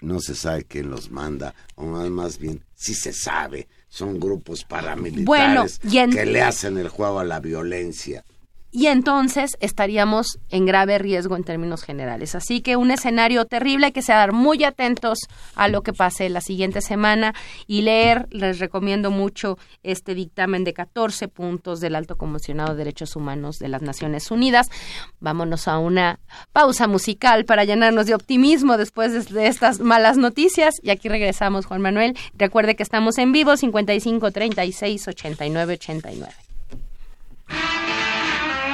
[0.02, 5.80] no se sabe quién los manda, o más bien, sí se sabe, son grupos paramilitares
[5.80, 8.24] que le hacen el juego a la violencia.
[8.76, 12.36] Y entonces estaríamos en grave riesgo en términos generales.
[12.36, 15.18] Así que un escenario terrible, hay que estar muy atentos
[15.56, 17.34] a lo que pase la siguiente semana
[17.68, 23.16] y leer, les recomiendo mucho este dictamen de 14 puntos del Alto Comisionado de Derechos
[23.16, 24.70] Humanos de las Naciones Unidas.
[25.22, 26.20] Vámonos a una
[26.52, 31.80] pausa musical para llenarnos de optimismo después de estas malas noticias y aquí regresamos, Juan
[31.80, 32.18] Manuel.
[32.34, 36.45] Recuerde que estamos en vivo 55 36 89 89.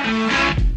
[0.04, 0.71] Thank you.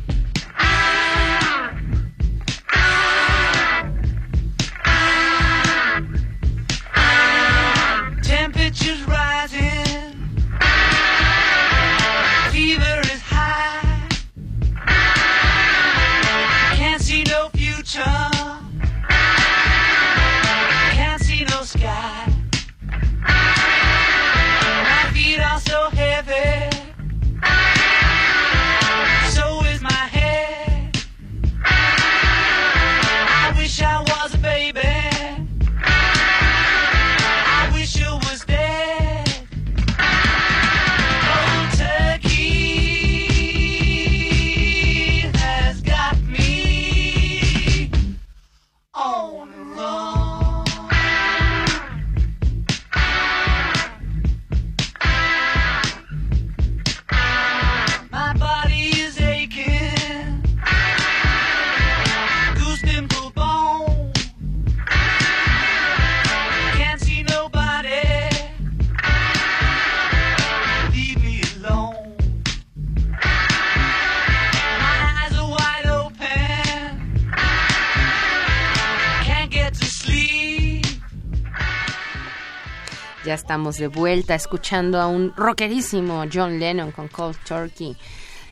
[83.25, 87.97] Ya estamos de vuelta escuchando a un rockerísimo John Lennon con Cold Turkey,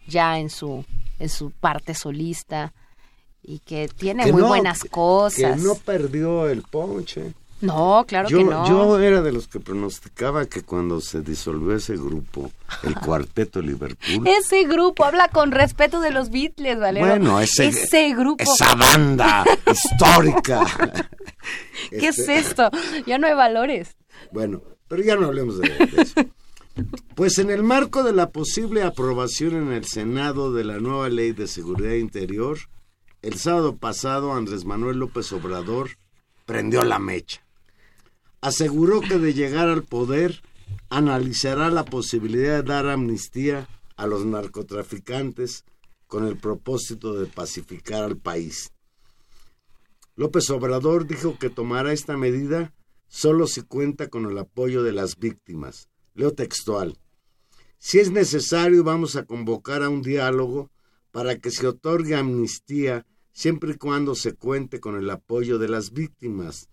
[0.07, 0.85] ya en su,
[1.19, 2.73] en su parte solista
[3.43, 5.57] y que tiene Que muy no- buenas cosas.
[5.57, 7.35] Que no perdió el ponche.
[7.61, 8.67] No, claro yo, que no.
[8.69, 12.51] yo era de los que pronosticaba que cuando se disolvió ese grupo,
[12.83, 17.07] el cuarteto Liverpool, Ese grupo habla con respeto de los Beatles, Valero.
[17.07, 18.43] bueno, ese, ese grupo.
[18.43, 20.65] esa banda histórica.
[21.91, 22.71] ¿Qué es Este, esto?
[23.07, 23.95] Ya no hay valores.
[24.33, 26.21] Bueno, pero ya no hablemos de, eso.
[27.15, 31.33] Pues en el marco de la posible aprobación en el Senado de la nueva ley
[31.33, 32.59] de seguridad interior,
[33.21, 35.91] el sábado pasado Andrés Manuel López Obrador
[36.47, 37.43] prendió la mecha.
[38.41, 40.43] Aseguró que de llegar al poder
[40.89, 45.65] analizará la posibilidad de dar amnistía a los narcotraficantes
[46.07, 48.73] con el propósito de pacificar al país.
[50.17, 52.73] López Obrador dijo que tomará esta medida
[53.13, 55.91] solo si cuenta con el apoyo de las víctimas.
[56.15, 56.99] Leo textual.
[57.77, 60.71] Si es necesario, vamos a convocar a un diálogo
[61.11, 65.93] para que se otorgue amnistía siempre y cuando se cuente con el apoyo de las
[65.93, 66.71] víctimas.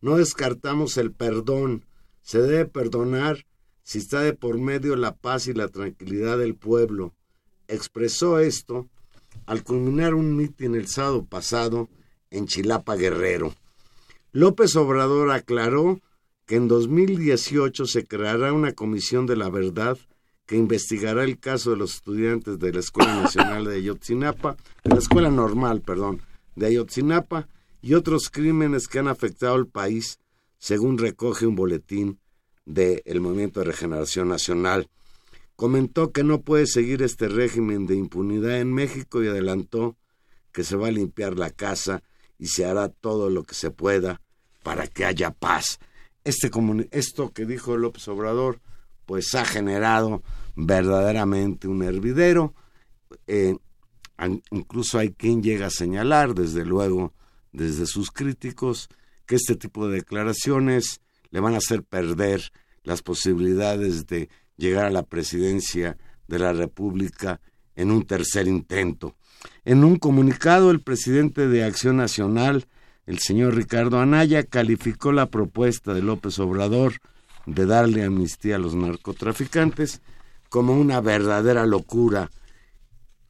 [0.00, 1.84] No descartamos el perdón.
[2.22, 3.44] Se debe perdonar
[3.82, 7.14] si está de por medio la paz y la tranquilidad del pueblo.
[7.68, 8.88] Expresó esto
[9.44, 11.90] al culminar un mitin el sábado pasado
[12.30, 13.54] en Chilapa Guerrero.
[14.34, 16.00] López Obrador aclaró
[16.46, 19.98] que en 2018 se creará una comisión de la verdad
[20.46, 25.00] que investigará el caso de los estudiantes de la Escuela Nacional de Ayotzinapa, de la
[25.00, 26.22] Escuela Normal, perdón,
[26.56, 27.46] de Ayotzinapa
[27.82, 30.18] y otros crímenes que han afectado al país,
[30.56, 32.18] según recoge un boletín
[32.64, 34.88] del Movimiento de Regeneración Nacional.
[35.56, 39.94] Comentó que no puede seguir este régimen de impunidad en México y adelantó
[40.52, 42.02] que se va a limpiar la casa
[42.38, 44.21] y se hará todo lo que se pueda
[44.62, 45.78] para que haya paz.
[46.24, 46.50] Este
[46.90, 48.60] esto que dijo López Obrador,
[49.06, 50.22] pues ha generado
[50.54, 52.54] verdaderamente un hervidero.
[53.26, 53.56] Eh,
[54.50, 57.12] incluso hay quien llega a señalar, desde luego,
[57.52, 58.88] desde sus críticos,
[59.26, 61.00] que este tipo de declaraciones
[61.30, 62.52] le van a hacer perder
[62.84, 65.96] las posibilidades de llegar a la presidencia
[66.28, 67.40] de la República
[67.74, 69.16] en un tercer intento.
[69.64, 72.66] En un comunicado, el presidente de Acción Nacional,
[73.06, 76.94] el señor Ricardo Anaya, calificó la propuesta de López Obrador
[77.46, 80.00] de darle amnistía a los narcotraficantes
[80.48, 82.30] como una verdadera locura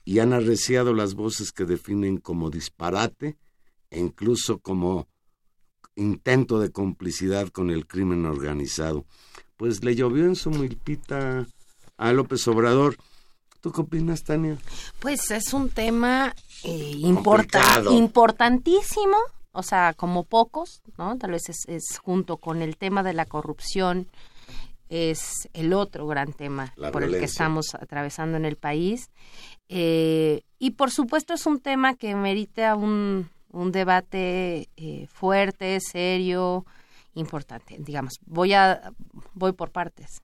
[0.04, 3.36] y han arreciado las voces que definen como disparate
[3.90, 5.08] e incluso como
[5.94, 9.04] intento de complicidad con el crimen organizado.
[9.56, 11.46] Pues le llovió en su milpita
[11.96, 12.96] a López Obrador.
[13.60, 14.58] ¿Tú qué opinas, Tania?
[14.98, 19.16] Pues es un tema eh, importa- importantísimo,
[19.53, 21.16] o sea, como pocos, ¿no?
[21.18, 24.09] Tal vez es, es junto con el tema de la corrupción
[24.92, 29.11] es el otro gran tema La por el que estamos atravesando en el país.
[29.70, 36.66] Eh, y por supuesto es un tema que merita un, un debate eh, fuerte, serio,
[37.14, 37.76] importante.
[37.78, 38.92] Digamos, voy a
[39.32, 40.20] voy por partes.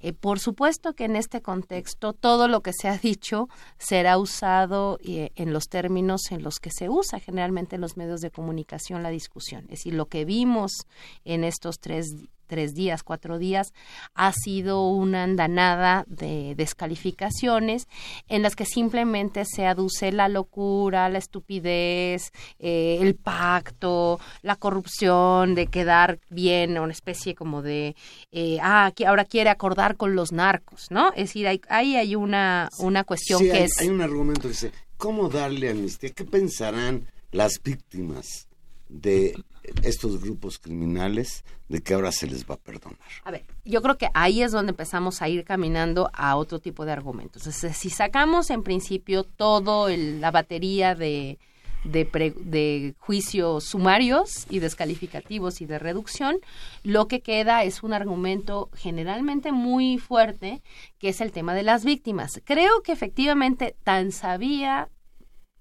[0.00, 3.48] Eh, por supuesto que en este contexto todo lo que se ha dicho
[3.78, 8.20] será usado eh, en los términos en los que se usa generalmente en los medios
[8.20, 9.64] de comunicación la discusión.
[9.64, 10.86] Es decir, lo que vimos
[11.24, 12.14] en estos tres,
[12.52, 13.72] tres días, cuatro días,
[14.14, 17.88] ha sido una andanada de descalificaciones
[18.28, 25.54] en las que simplemente se aduce la locura, la estupidez, eh, el pacto, la corrupción,
[25.54, 27.96] de quedar bien, una especie como de,
[28.32, 31.08] eh, ah, ahora quiere acordar con los narcos, ¿no?
[31.14, 33.78] Es decir, hay- ahí hay una, una cuestión Sí, que hay, es...
[33.80, 36.10] hay un argumento que dice, ¿cómo darle amnistía?
[36.10, 38.46] ¿Qué pensarán las víctimas
[38.92, 39.34] de
[39.82, 42.98] estos grupos criminales de que ahora se les va a perdonar?
[43.24, 46.84] A ver, yo creo que ahí es donde empezamos a ir caminando a otro tipo
[46.84, 47.42] de argumentos.
[47.42, 51.38] Si sacamos en principio todo la batería de,
[51.84, 52.04] de,
[52.44, 56.36] de juicios sumarios y descalificativos y de reducción,
[56.82, 60.62] lo que queda es un argumento generalmente muy fuerte,
[60.98, 62.40] que es el tema de las víctimas.
[62.44, 64.90] Creo que efectivamente tan sabía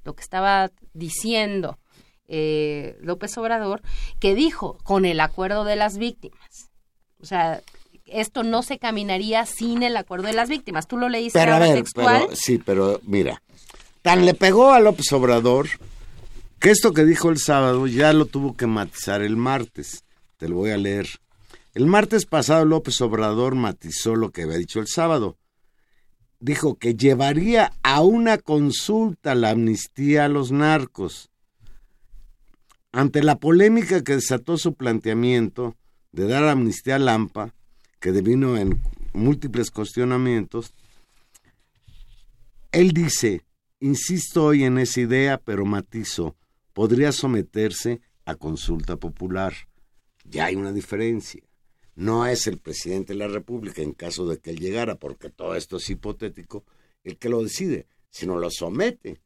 [0.03, 1.77] lo que estaba diciendo
[2.33, 3.81] eh, López Obrador,
[4.19, 6.71] que dijo con el acuerdo de las víctimas.
[7.21, 7.61] O sea,
[8.05, 10.87] esto no se caminaría sin el acuerdo de las víctimas.
[10.87, 12.21] Tú lo leíste Pero a ahora ver, textual.
[12.23, 13.41] pero, sí, pero mira,
[14.01, 15.67] tan le pegó a López Obrador
[16.59, 20.05] que esto que dijo el sábado ya lo tuvo que matizar el martes.
[20.37, 21.07] Te lo voy a leer.
[21.73, 25.37] El martes pasado López Obrador matizó lo que había dicho el sábado.
[26.39, 31.30] Dijo que llevaría a una consulta la amnistía a los narcos.
[32.93, 35.77] Ante la polémica que desató su planteamiento
[36.11, 37.53] de dar amnistía a Lampa,
[38.01, 38.81] que devino en
[39.13, 40.73] múltiples cuestionamientos,
[42.71, 43.45] él dice,
[43.79, 46.35] insisto hoy en esa idea, pero matizo,
[46.73, 49.53] podría someterse a consulta popular.
[50.25, 51.41] Ya hay una diferencia.
[51.95, 55.55] No es el presidente de la República, en caso de que él llegara, porque todo
[55.55, 56.65] esto es hipotético,
[57.03, 59.21] el que lo decide, sino lo somete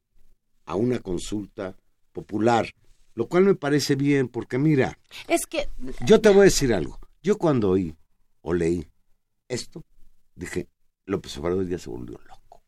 [0.65, 1.77] a una consulta
[2.11, 2.73] popular,
[3.15, 5.69] lo cual me parece bien, porque mira, Es que
[6.05, 6.99] yo te voy a decir algo.
[7.23, 7.95] Yo cuando oí
[8.41, 8.87] o leí
[9.47, 9.83] esto,
[10.35, 10.67] dije,
[11.05, 12.61] López Obrador ya se volvió loco.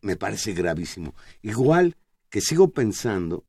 [0.00, 1.14] Me parece gravísimo.
[1.42, 1.96] Igual
[2.30, 3.44] que sigo pensando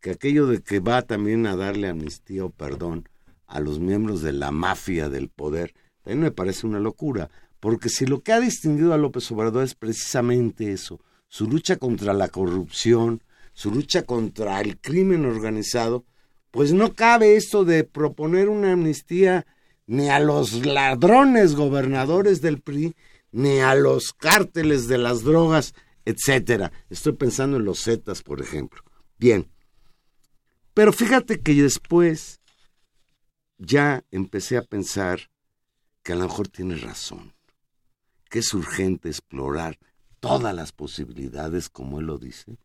[0.00, 3.08] que aquello de que va también a darle amnistía o perdón
[3.46, 7.30] a los miembros de la mafia del poder, también me parece una locura.
[7.60, 12.14] Porque si lo que ha distinguido a López Obrador es precisamente eso, su lucha contra
[12.14, 13.22] la corrupción,
[13.52, 16.04] su lucha contra el crimen organizado,
[16.50, 19.46] pues no cabe esto de proponer una amnistía
[19.86, 22.94] ni a los ladrones gobernadores del PRI,
[23.32, 25.74] ni a los cárteles de las drogas,
[26.04, 26.72] etcétera.
[26.90, 28.82] Estoy pensando en los Zetas, por ejemplo.
[29.18, 29.50] Bien.
[30.74, 32.40] Pero fíjate que después
[33.58, 35.30] ya empecé a pensar
[36.02, 37.34] que a lo mejor tiene razón,
[38.28, 39.78] que es urgente explorar
[40.20, 42.58] todas las posibilidades, como él lo dice,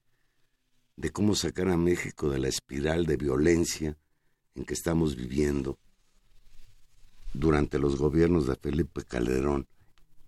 [0.98, 3.98] de cómo sacar a México de la espiral de violencia
[4.56, 5.80] en que estamos viviendo
[7.34, 9.68] durante los gobiernos de Felipe Calderón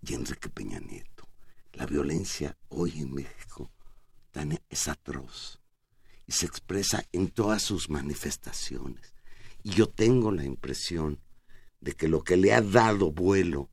[0.00, 1.28] y Enrique Peña Nieto.
[1.72, 3.70] La violencia hoy en México
[4.68, 5.60] es atroz
[6.26, 9.14] y se expresa en todas sus manifestaciones.
[9.62, 11.20] Y yo tengo la impresión
[11.80, 13.70] de que lo que le ha dado vuelo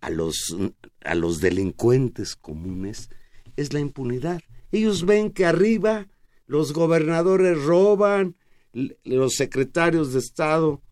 [0.00, 0.56] a los,
[1.04, 3.10] a los delincuentes comunes
[3.56, 4.40] es la impunidad.
[4.72, 6.08] Ellos ven que arriba
[6.50, 8.34] los gobernadores roban,
[9.04, 10.82] los secretarios de Estado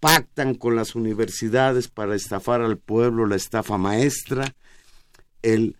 [0.00, 4.56] pactan con las universidades para estafar al pueblo, la estafa maestra,
[5.42, 5.76] el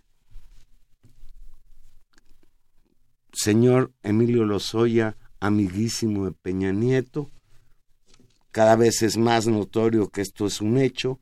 [3.33, 7.31] señor Emilio Lozoya, amiguísimo de Peña Nieto,
[8.51, 11.19] cada vez es más notorio que esto es un hecho,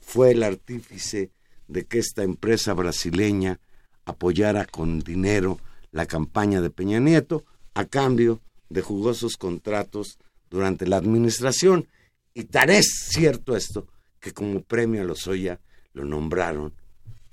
[0.00, 1.30] fue el artífice
[1.68, 3.60] de que esta empresa brasileña
[4.04, 5.60] apoyara con dinero
[5.92, 10.18] la campaña de Peña Nieto a cambio de jugosos contratos
[10.48, 11.88] durante la administración.
[12.34, 13.86] Y tan es cierto esto
[14.20, 15.60] que como premio a Lozoya
[15.92, 16.74] lo nombraron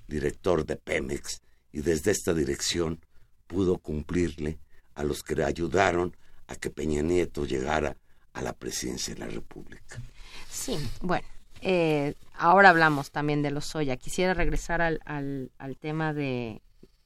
[0.08, 1.42] director de Pemex
[1.72, 3.00] y desde esta dirección
[3.46, 4.60] pudo cumplirle
[4.96, 6.16] a los que le ayudaron
[6.48, 7.98] a que Peña Nieto llegara
[8.34, 10.02] a la presidencia de la República.
[10.50, 11.28] Sí, bueno,
[11.62, 13.98] eh, ahora hablamos también de los soya.
[13.98, 16.62] Quisiera regresar al, al, al tema de,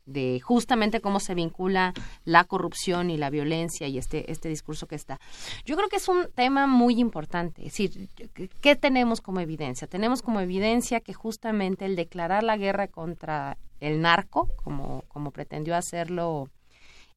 [0.06, 1.94] de justamente cómo se vincula
[2.26, 5.20] la corrupción y la violencia y este, este discurso que está.
[5.66, 7.62] Yo creo que es un tema muy importante.
[7.62, 8.10] Es decir,
[8.62, 9.88] ¿qué tenemos como evidencia?
[9.88, 15.76] Tenemos como evidencia que justamente el declarar la guerra contra el narco, como, como pretendió
[15.76, 16.50] hacerlo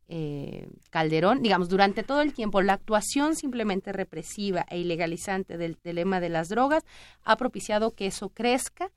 [0.09, 6.21] eh, Calderón, digamos, durante todo el tiempo, la actuación simplemente represiva e ilegalizante del dilema
[6.21, 6.85] de las drogas
[7.25, 8.91] ha propiciado que eso crezca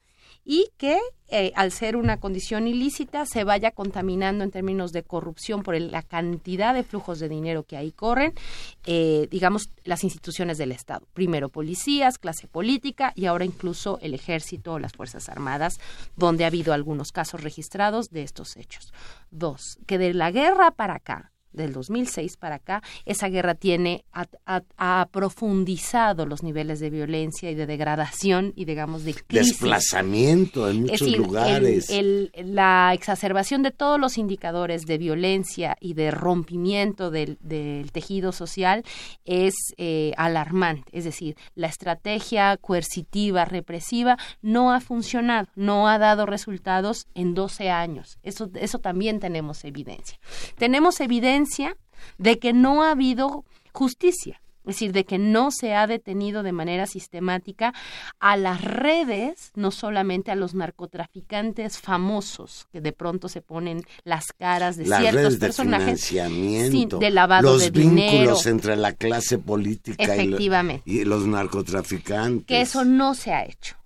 [0.49, 0.97] y que
[1.29, 5.91] eh, al ser una condición ilícita se vaya contaminando en términos de corrupción por el-
[5.91, 8.33] la cantidad de flujos de dinero que ahí corren,
[8.85, 11.05] eh, digamos, las instituciones del Estado.
[11.13, 15.81] Primero policías, clase política y ahora incluso el ejército o las Fuerzas Armadas,
[16.15, 18.93] donde ha habido algunos casos registrados de estos hechos.
[19.29, 25.07] Dos, que de la guerra para acá, del 2006 para acá, esa guerra tiene, ha,
[25.11, 29.49] profundizado los niveles de violencia y de degradación y digamos de crisis.
[29.59, 31.89] Desplazamiento en muchos lugares.
[31.89, 37.91] el- el- la exacerbación de todos los indicadores de violencia y de rompimiento del, del
[37.91, 38.83] tejido social
[39.25, 40.89] es eh, alarmante.
[40.97, 47.69] Es decir, la estrategia coercitiva, represiva, no ha funcionado, no ha dado resultados en 12
[47.69, 48.17] años.
[48.23, 50.19] Eso, eso también tenemos evidencia.
[50.57, 51.46] Tenemos evidencia
[52.17, 54.41] de que no ha habido justicia.
[54.65, 57.73] Es decir, de que no se ha detenido de manera sistemática
[58.19, 64.33] a las redes, no solamente a los narcotraficantes famosos, que de pronto se ponen las
[64.33, 65.85] caras de las ciertos redes de personajes.
[66.05, 68.37] financiamiento, Sí, de lavado los de vínculos dinero.
[68.45, 70.83] entre la clase política y, lo- Efectivamente.
[70.85, 72.45] y los narcotraficantes.
[72.45, 73.77] que eso no se ha hecho.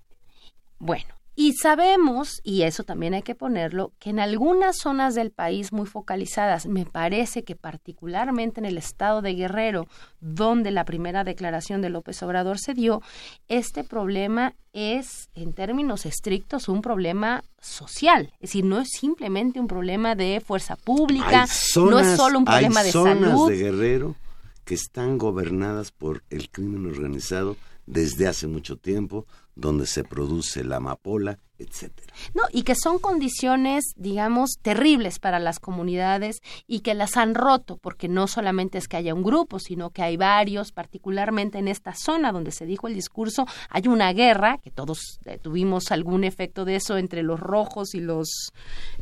[0.79, 5.73] Bueno, y sabemos, y eso también hay que ponerlo, que en algunas zonas del país
[5.73, 9.87] muy focalizadas, me parece que particularmente en el estado de Guerrero,
[10.19, 13.01] donde la primera declaración de López Obrador se dio,
[13.47, 18.29] este problema es, en términos estrictos, un problema social.
[18.33, 22.45] Es decir, no es simplemente un problema de fuerza pública, zonas, no es solo un
[22.45, 23.49] problema hay de zonas salud.
[23.49, 24.15] de Guerrero
[24.63, 29.25] que están gobernadas por el crimen organizado desde hace mucho tiempo,
[29.61, 32.11] donde se produce la amapola, etcétera.
[32.33, 37.77] No, y que son condiciones, digamos, terribles para las comunidades y que las han roto,
[37.77, 41.93] porque no solamente es que haya un grupo, sino que hay varios, particularmente en esta
[41.93, 46.65] zona donde se dijo el discurso, hay una guerra, que todos eh, tuvimos algún efecto
[46.65, 48.51] de eso entre los rojos y los,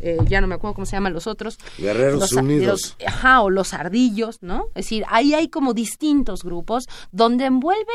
[0.01, 1.57] eh, ya no me acuerdo cómo se llaman los otros.
[1.77, 2.95] Guerreros los, Unidos.
[2.99, 4.65] los- ajá, o los ardillos, ¿no?
[4.75, 6.83] Es decir, ahí hay como distintos grupos
[7.13, 7.85] donde envuelven...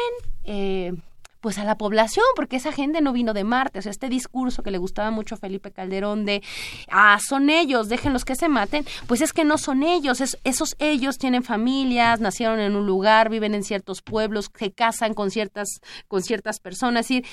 [0.44, 0.94] Eh,
[1.44, 3.80] pues a la población, porque esa gente no vino de Marte.
[3.80, 6.42] O sea, este discurso que le gustaba mucho a Felipe Calderón de,
[6.90, 10.74] ah, son ellos, déjenlos que se maten, pues es que no son ellos, es- esos
[10.78, 15.68] ellos tienen familias, nacieron en un lugar, viven en ciertos pueblos, se casan con ciertas,
[16.08, 17.10] con ciertas personas.
[17.10, 17.24] Es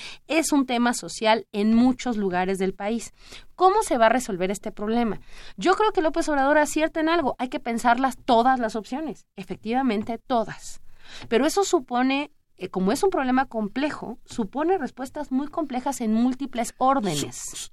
[0.42, 3.14] es un tema social en muchos lugares del país.
[3.54, 5.20] ¿Cómo se va a resolver este problema?
[5.56, 10.18] Yo creo que López Obrador acierta en algo, hay que pensarlas todas las opciones, efectivamente
[10.18, 10.82] todas.
[11.28, 12.30] Pero eso supone
[12.62, 17.72] eh, como es un problema complejo, supone respuestas muy complejas en múltiples órdenes.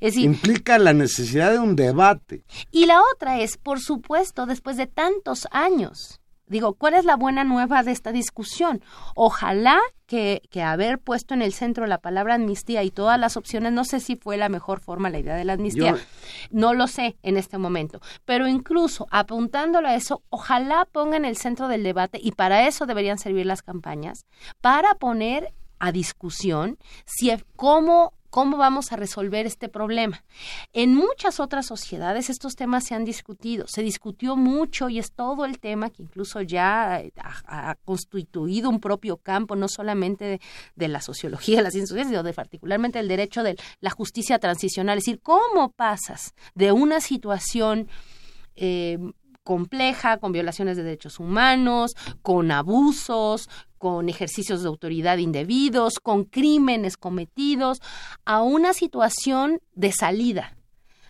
[0.00, 2.44] Es decir, Implica la necesidad de un debate.
[2.70, 6.20] y la otra es, por supuesto, después de tantos años.
[6.46, 8.82] Digo, ¿cuál es la buena nueva de esta discusión?
[9.14, 13.72] Ojalá que, que haber puesto en el centro la palabra amnistía y todas las opciones,
[13.72, 15.98] no sé si fue la mejor forma la idea de la amnistía, Yo-
[16.50, 21.36] no lo sé en este momento, pero incluso apuntándolo a eso, ojalá ponga en el
[21.36, 24.26] centro del debate, y para eso deberían servir las campañas,
[24.60, 30.22] para poner a discusión si cómo cómo vamos a resolver este problema.
[30.74, 35.46] En muchas otras sociedades estos temas se han discutido, se discutió mucho y es todo
[35.46, 40.40] el tema que incluso ya eh, ha, constituido un propio campo, no solamente de,
[40.74, 44.38] de la sociología, de las ciencias sociales, sino de particularmente el derecho de la justicia
[44.38, 47.88] transicional, es decir, cómo pasas de una situación
[48.54, 48.98] eh,
[49.44, 53.48] compleja, con violaciones de derechos humanos, con abusos,
[53.86, 57.80] con ejercicios de autoridad indebidos, con crímenes cometidos,
[58.24, 60.56] a una situación de salida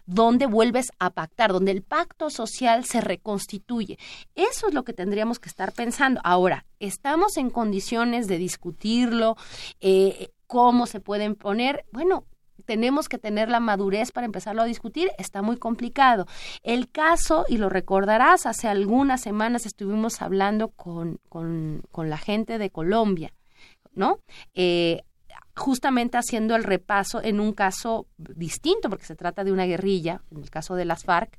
[0.04, 3.98] donde vuelves a pactar, donde el pacto social se reconstituye.
[4.34, 6.20] Eso es lo que tendríamos que estar pensando.
[6.22, 9.36] Ahora, ¿estamos en condiciones de discutirlo?
[9.80, 11.86] Eh, ¿Cómo se pueden poner?
[11.92, 12.24] Bueno,
[12.66, 16.26] tenemos que tener la madurez para empezarlo a discutir, está muy complicado.
[16.62, 22.70] El caso, y lo recordarás, hace algunas semanas estuvimos hablando con, con, la gente de
[22.70, 23.32] Colombia,
[23.92, 24.20] ¿no?
[24.54, 25.02] Eh,
[25.56, 30.42] justamente haciendo el repaso en un caso distinto, porque se trata de una guerrilla, en
[30.42, 31.38] el caso de las FARC,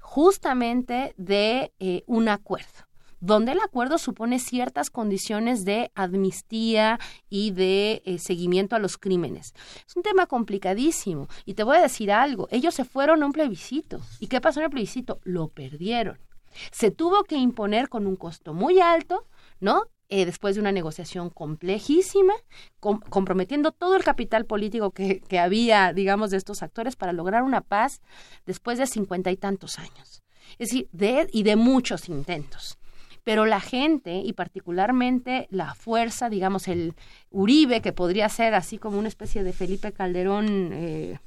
[0.00, 2.89] justamente de eh, un acuerdo
[3.20, 6.98] donde el acuerdo supone ciertas condiciones de amnistía
[7.28, 9.54] y de eh, seguimiento a los crímenes.
[9.86, 13.32] Es un tema complicadísimo y te voy a decir algo, ellos se fueron a un
[13.32, 14.00] plebiscito.
[14.18, 15.20] ¿Y qué pasó en el plebiscito?
[15.24, 16.18] Lo perdieron.
[16.72, 19.26] Se tuvo que imponer con un costo muy alto,
[19.60, 19.84] ¿no?
[20.08, 22.32] Eh, después de una negociación complejísima,
[22.80, 27.44] com- comprometiendo todo el capital político que, que había, digamos, de estos actores para lograr
[27.44, 28.00] una paz
[28.44, 30.24] después de cincuenta y tantos años.
[30.58, 32.76] Es decir, de, y de muchos intentos.
[33.24, 36.94] Pero la gente, y particularmente la fuerza, digamos, el
[37.30, 41.18] Uribe, que podría ser así como una especie de Felipe Calderón eh,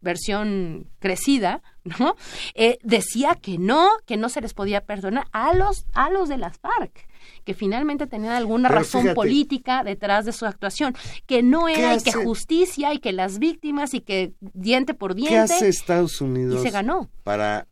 [0.00, 1.62] versión crecida,
[1.98, 2.14] ¿no?
[2.54, 6.38] Eh, decía que no, que no se les podía perdonar a los, a los de
[6.38, 7.08] las FARC
[7.44, 9.14] que finalmente tenían alguna Pero razón fíjate.
[9.14, 10.94] política detrás de su actuación,
[11.26, 15.14] que no ¿Qué era y que justicia y que las víctimas y que diente por
[15.14, 17.10] ¿Qué diente hace Estados y Unidos se ganó.
[17.22, 17.66] para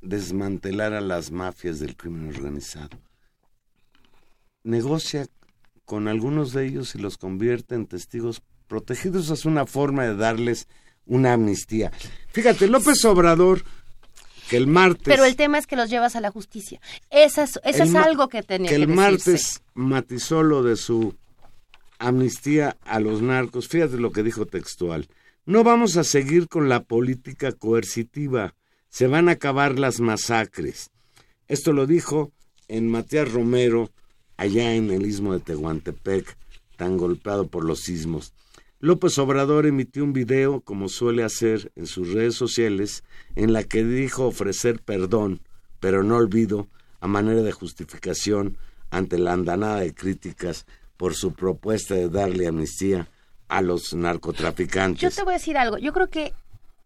[0.00, 2.98] desmantelar a las mafias del crimen organizado?
[4.62, 5.26] Negocia
[5.84, 9.30] con algunos de ellos y los convierte en testigos protegidos.
[9.30, 10.68] Es una forma de darles
[11.06, 11.92] una amnistía.
[12.32, 13.62] Fíjate, López Obrador,
[14.50, 15.04] que el martes...
[15.04, 16.80] Pero el tema es que los llevas a la justicia.
[17.10, 21.14] Eso es, eso es algo que tenía que el martes matizó lo de su
[21.98, 23.68] amnistía a los narcos.
[23.68, 25.08] Fíjate lo que dijo textual.
[25.44, 28.54] No vamos a seguir con la política coercitiva.
[28.96, 30.90] Se van a acabar las masacres.
[31.48, 32.32] Esto lo dijo
[32.66, 33.90] en Matías Romero,
[34.38, 36.34] allá en el istmo de Tehuantepec,
[36.78, 38.32] tan golpeado por los sismos.
[38.80, 43.84] López Obrador emitió un video, como suele hacer en sus redes sociales, en la que
[43.84, 45.42] dijo ofrecer perdón,
[45.78, 46.66] pero no olvido,
[47.00, 48.56] a manera de justificación
[48.88, 50.64] ante la andanada de críticas
[50.96, 53.10] por su propuesta de darle amnistía
[53.48, 55.14] a los Yo narcotraficantes.
[55.14, 55.76] te voy a decir algo.
[55.76, 56.32] Yo creo que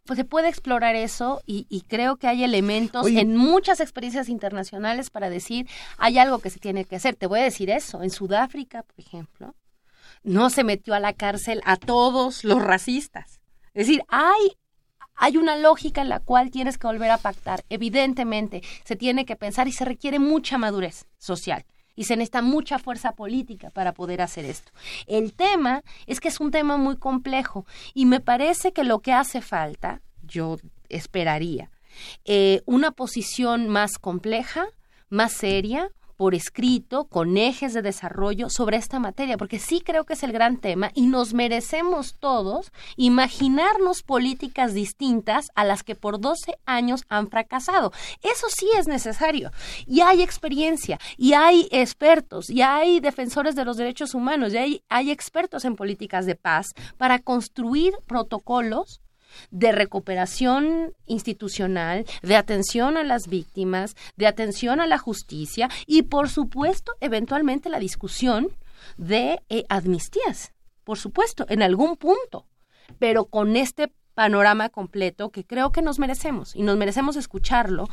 [0.05, 3.20] pues, se puede explorar eso y, y creo que hay elementos Oye.
[3.20, 7.16] en muchas experiencias internacionales para decir hay algo que se tiene que hacer.
[7.16, 8.03] Te voy a decir eso.
[8.03, 9.55] En Sudáfrica, por ejemplo,
[10.22, 13.40] no se metió a la cárcel a todos los racistas.
[13.74, 14.57] Es decir, hay
[15.22, 17.62] hay una lógica en la cual tienes que volver a pactar.
[17.68, 21.66] Evidentemente, se tiene que pensar y se requiere mucha madurez social.
[22.01, 24.72] Y se necesita mucha fuerza política para poder hacer esto.
[25.07, 29.12] El tema es que es un tema muy complejo y me parece que lo que
[29.12, 30.57] hace falta, yo
[30.88, 31.70] esperaría,
[32.24, 34.66] eh, una posición más compleja,
[35.11, 35.90] más seria,
[36.20, 40.32] por escrito, con ejes de desarrollo sobre esta materia, porque sí creo que es el
[40.32, 47.04] gran tema y nos merecemos todos imaginarnos políticas distintas a las que por 12 años
[47.08, 47.90] han fracasado.
[48.20, 49.50] Eso sí es necesario.
[49.86, 54.82] Y hay experiencia, y hay expertos, y hay defensores de los derechos humanos, y hay,
[54.90, 58.99] hay expertos en políticas de paz para construir protocolos
[59.51, 66.28] de recuperación institucional, de atención a las víctimas, de atención a la justicia y, por
[66.28, 68.49] supuesto, eventualmente la discusión
[68.97, 70.53] de eh, amnistías,
[70.85, 72.47] por supuesto, en algún punto,
[72.99, 77.89] pero con este panorama completo que creo que nos merecemos y nos merecemos escucharlo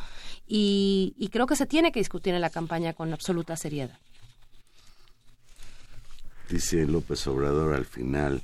[0.46, 3.98] y, y creo que se tiene que discutir en la campaña con absoluta seriedad.
[6.50, 8.42] Dice López Obrador al final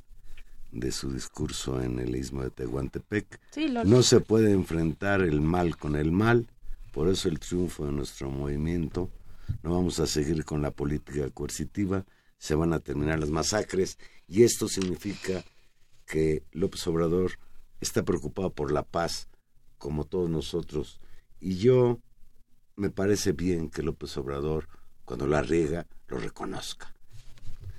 [0.74, 3.40] de su discurso en el istmo de Tehuantepec.
[3.52, 6.48] Sí, lo- No se puede enfrentar el mal con el mal,
[6.92, 9.10] por eso el triunfo de nuestro movimiento.
[9.62, 12.04] No vamos a seguir con la política coercitiva,
[12.38, 15.44] se van a terminar las masacres y esto significa
[16.06, 17.32] que López Obrador
[17.80, 19.28] está preocupado por la paz,
[19.78, 21.00] como todos nosotros.
[21.40, 22.00] Y yo
[22.76, 24.68] me parece bien que López Obrador,
[25.04, 26.93] cuando la riega, lo reconozca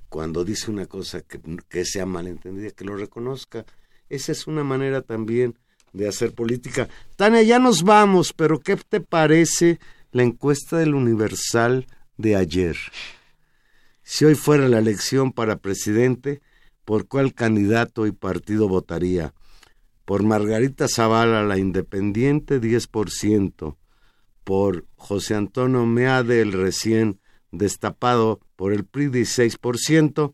[0.10, 3.66] cuando dice una cosa que, sea malentendida, que lo reconozca.
[4.10, 5.58] Esa es una manera también
[5.94, 6.90] de hacer política.
[7.16, 9.80] Tania, ya nos vamos, pero ¿qué te parece
[10.12, 11.88] la encuesta del Universal
[12.18, 12.78] de ayer?
[14.04, 16.42] Si hoy fuera la elección para presidente,
[16.84, 19.34] ¿por cuál candidato y partido votaría?
[20.06, 23.76] Por Margarita Zavala, la independiente, 10%.
[24.44, 27.20] Por José Antonio Meade, el recién
[27.58, 30.34] destapado por el PRI 16%,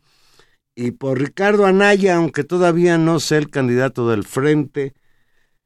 [0.74, 4.94] y por Ricardo Anaya, aunque todavía no sea el candidato del frente,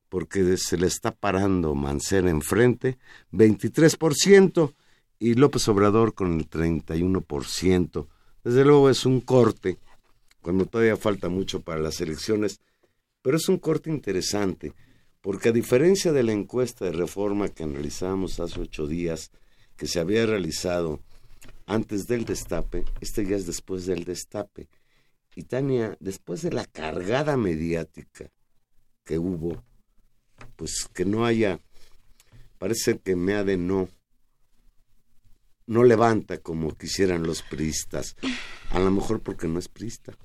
[0.08, 2.98] porque se le está parando Mancera enfrente,
[3.32, 4.74] 23%,
[5.18, 8.06] y López Obrador con el 31%.
[8.44, 9.78] Desde luego es un corte,
[10.42, 12.60] cuando todavía falta mucho para las elecciones,
[13.22, 14.72] pero es un corte interesante,
[15.20, 19.30] porque a diferencia de la encuesta de reforma que analizamos hace ocho días,
[19.76, 21.00] que se había realizado
[21.66, 24.68] antes del destape, este ya es después del destape.
[25.34, 28.30] Y Tania, después de la cargada mediática
[29.04, 29.62] que hubo,
[30.56, 31.60] pues que no haya,
[32.58, 33.88] parece que Meade no
[35.66, 38.16] no levanta como quisieran los priistas.
[38.70, 40.16] A lo mejor porque no es priista,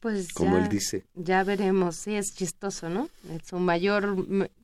[0.00, 1.04] Pues como ya, él dice.
[1.14, 3.08] Ya veremos, sí, es chistoso, ¿no?
[3.44, 4.16] Su mayor,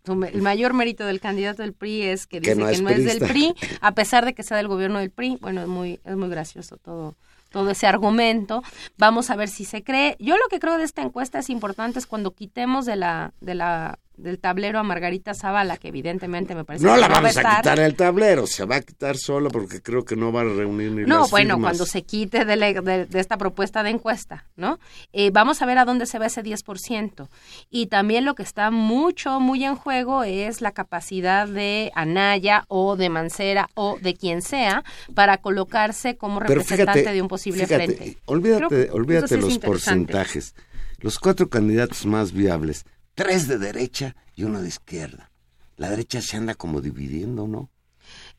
[0.05, 2.82] su el mayor mérito del candidato del PRI es que Que dice no que es
[2.82, 3.18] no es del.
[3.18, 5.39] PRI, a pesar de que sea del gobierno del PRI.
[5.41, 7.16] Bueno, es muy, es muy gracioso todo,
[7.51, 8.62] todo ese argumento.
[8.97, 10.16] Vamos a ver si se cree.
[10.20, 13.57] Yo lo que creo de esta encuesta es importante es cuando quitemos de la, de
[13.57, 17.36] la, del tablero a Margarita Zavala, que evidentemente me parece No que la va vamos
[17.36, 17.56] a estar.
[17.56, 20.92] quitar el tablero, se va a quitar sola porque creo que no va a reunir
[20.92, 21.70] ni No, las bueno, firmas.
[21.72, 24.78] cuando se quite de, la- de- de esta propuesta de encuesta, ¿no?
[25.12, 27.28] Eh, vamos a ver a dónde se va ese 10%.
[27.70, 32.96] Y también lo que está mucho, muy en juego es la capacidad de Anaya o
[32.96, 34.84] de Mancera o de quien sea
[35.14, 38.18] para colocarse como Pero representante fíjate, de un posible fíjate, frente.
[38.26, 40.54] Olvídate, Creo olvídate sí los porcentajes.
[41.00, 42.84] Los cuatro candidatos más viables,
[43.14, 45.30] tres de derecha y uno de izquierda.
[45.76, 47.70] La derecha se anda como dividiendo, ¿no?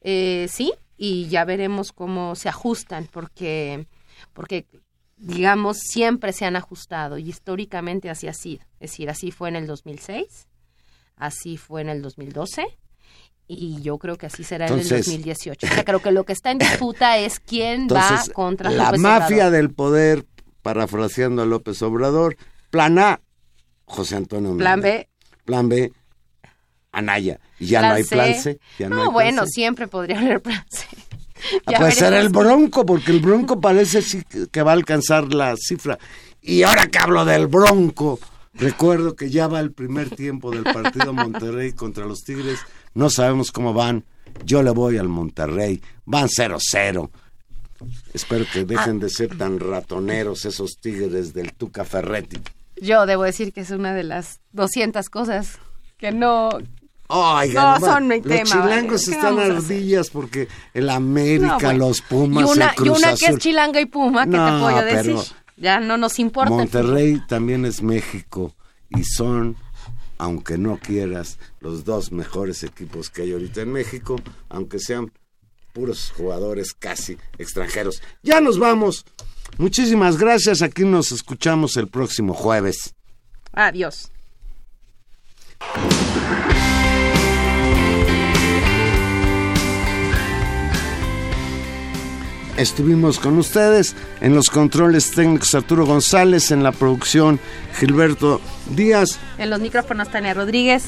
[0.01, 3.87] Eh, sí, y ya veremos cómo se ajustan, porque,
[4.33, 4.65] porque,
[5.17, 8.63] digamos, siempre se han ajustado y históricamente así ha sido.
[8.79, 10.47] Es decir, así fue en el 2006,
[11.17, 12.65] así fue en el 2012
[13.47, 15.67] y yo creo que así será en el Entonces- 2018.
[15.67, 18.85] O sea, creo que lo que está en disputa es quién Entonces, va contra la
[18.85, 19.51] López mafia Obrador.
[19.51, 20.25] del poder,
[20.61, 22.37] parafraseando a López Obrador,
[22.69, 23.21] plan A,
[23.85, 24.97] José Antonio Plan Mérida.
[24.99, 25.09] B.
[25.45, 25.91] Plan B,
[26.91, 27.39] Anaya.
[27.59, 28.59] Y ya no hay plan C.
[28.79, 29.51] ya no, no, hay plan bueno, C.
[29.51, 30.85] siempre podría haber plan C.
[31.65, 32.29] Ah, Ya puede ser el.
[32.29, 35.99] Bronco, porque el Bronco parece sí que que va a alcanzar la cifra.
[36.41, 38.19] Y ahora que hablo del Bronco,
[38.53, 42.59] recuerdo que ya va el primer tiempo del partido Monterrey contra los Tigres.
[42.93, 44.05] No sabemos cómo van.
[44.45, 45.81] Yo le voy al Monterrey.
[46.05, 47.09] Van 0-0.
[48.13, 52.37] Espero que dejen de ser tan ratoneros esos Tigres del Tuca Ferretti.
[52.81, 55.59] Yo debo decir que es una de las 200 cosas
[55.97, 56.49] que no,
[57.07, 61.79] Oigan, No, son mi los tema, chilangos ¿qué están ardillas porque el América, No, bueno.
[61.87, 63.35] los Pumas, y una, el Cruz y una que Azul.
[63.37, 65.15] es chilanga y puma, ¿qué te No, puedo decir?
[65.57, 66.49] Ya no nos importa.
[66.49, 68.53] Monterrey también es México
[68.89, 69.55] y son,
[70.17, 74.15] aunque no quieras, los dos mejores equipos que hay ahorita en México,
[74.49, 75.11] aunque sean
[75.75, 78.01] puros jugadores casi extranjeros.
[78.23, 79.05] Ya nos vamos.
[79.57, 80.61] Muchísimas gracias.
[80.61, 82.95] Aquí nos escuchamos el próximo jueves.
[83.51, 84.09] Adiós.
[92.57, 97.37] Estuvimos con ustedes en los controles técnicos Arturo González, en la producción
[97.77, 100.85] Gilberto Díaz En los micrófonos Tania Rodríguez.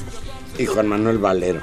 [0.57, 1.59] y Juan Manuel Valero.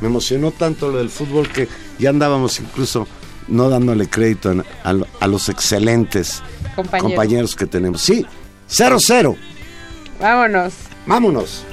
[0.00, 1.68] Me emocionó tanto lo del fútbol que
[1.98, 3.06] ya andábamos incluso
[3.48, 6.42] no dándole crédito a, a lo- a los excelentes
[6.76, 7.10] Compañeros.
[7.10, 8.00] compañeros que tenemos.
[8.02, 8.26] Sí,
[8.68, 9.36] 0-0.
[10.20, 10.72] Vámonos.
[11.06, 11.64] Vámonos.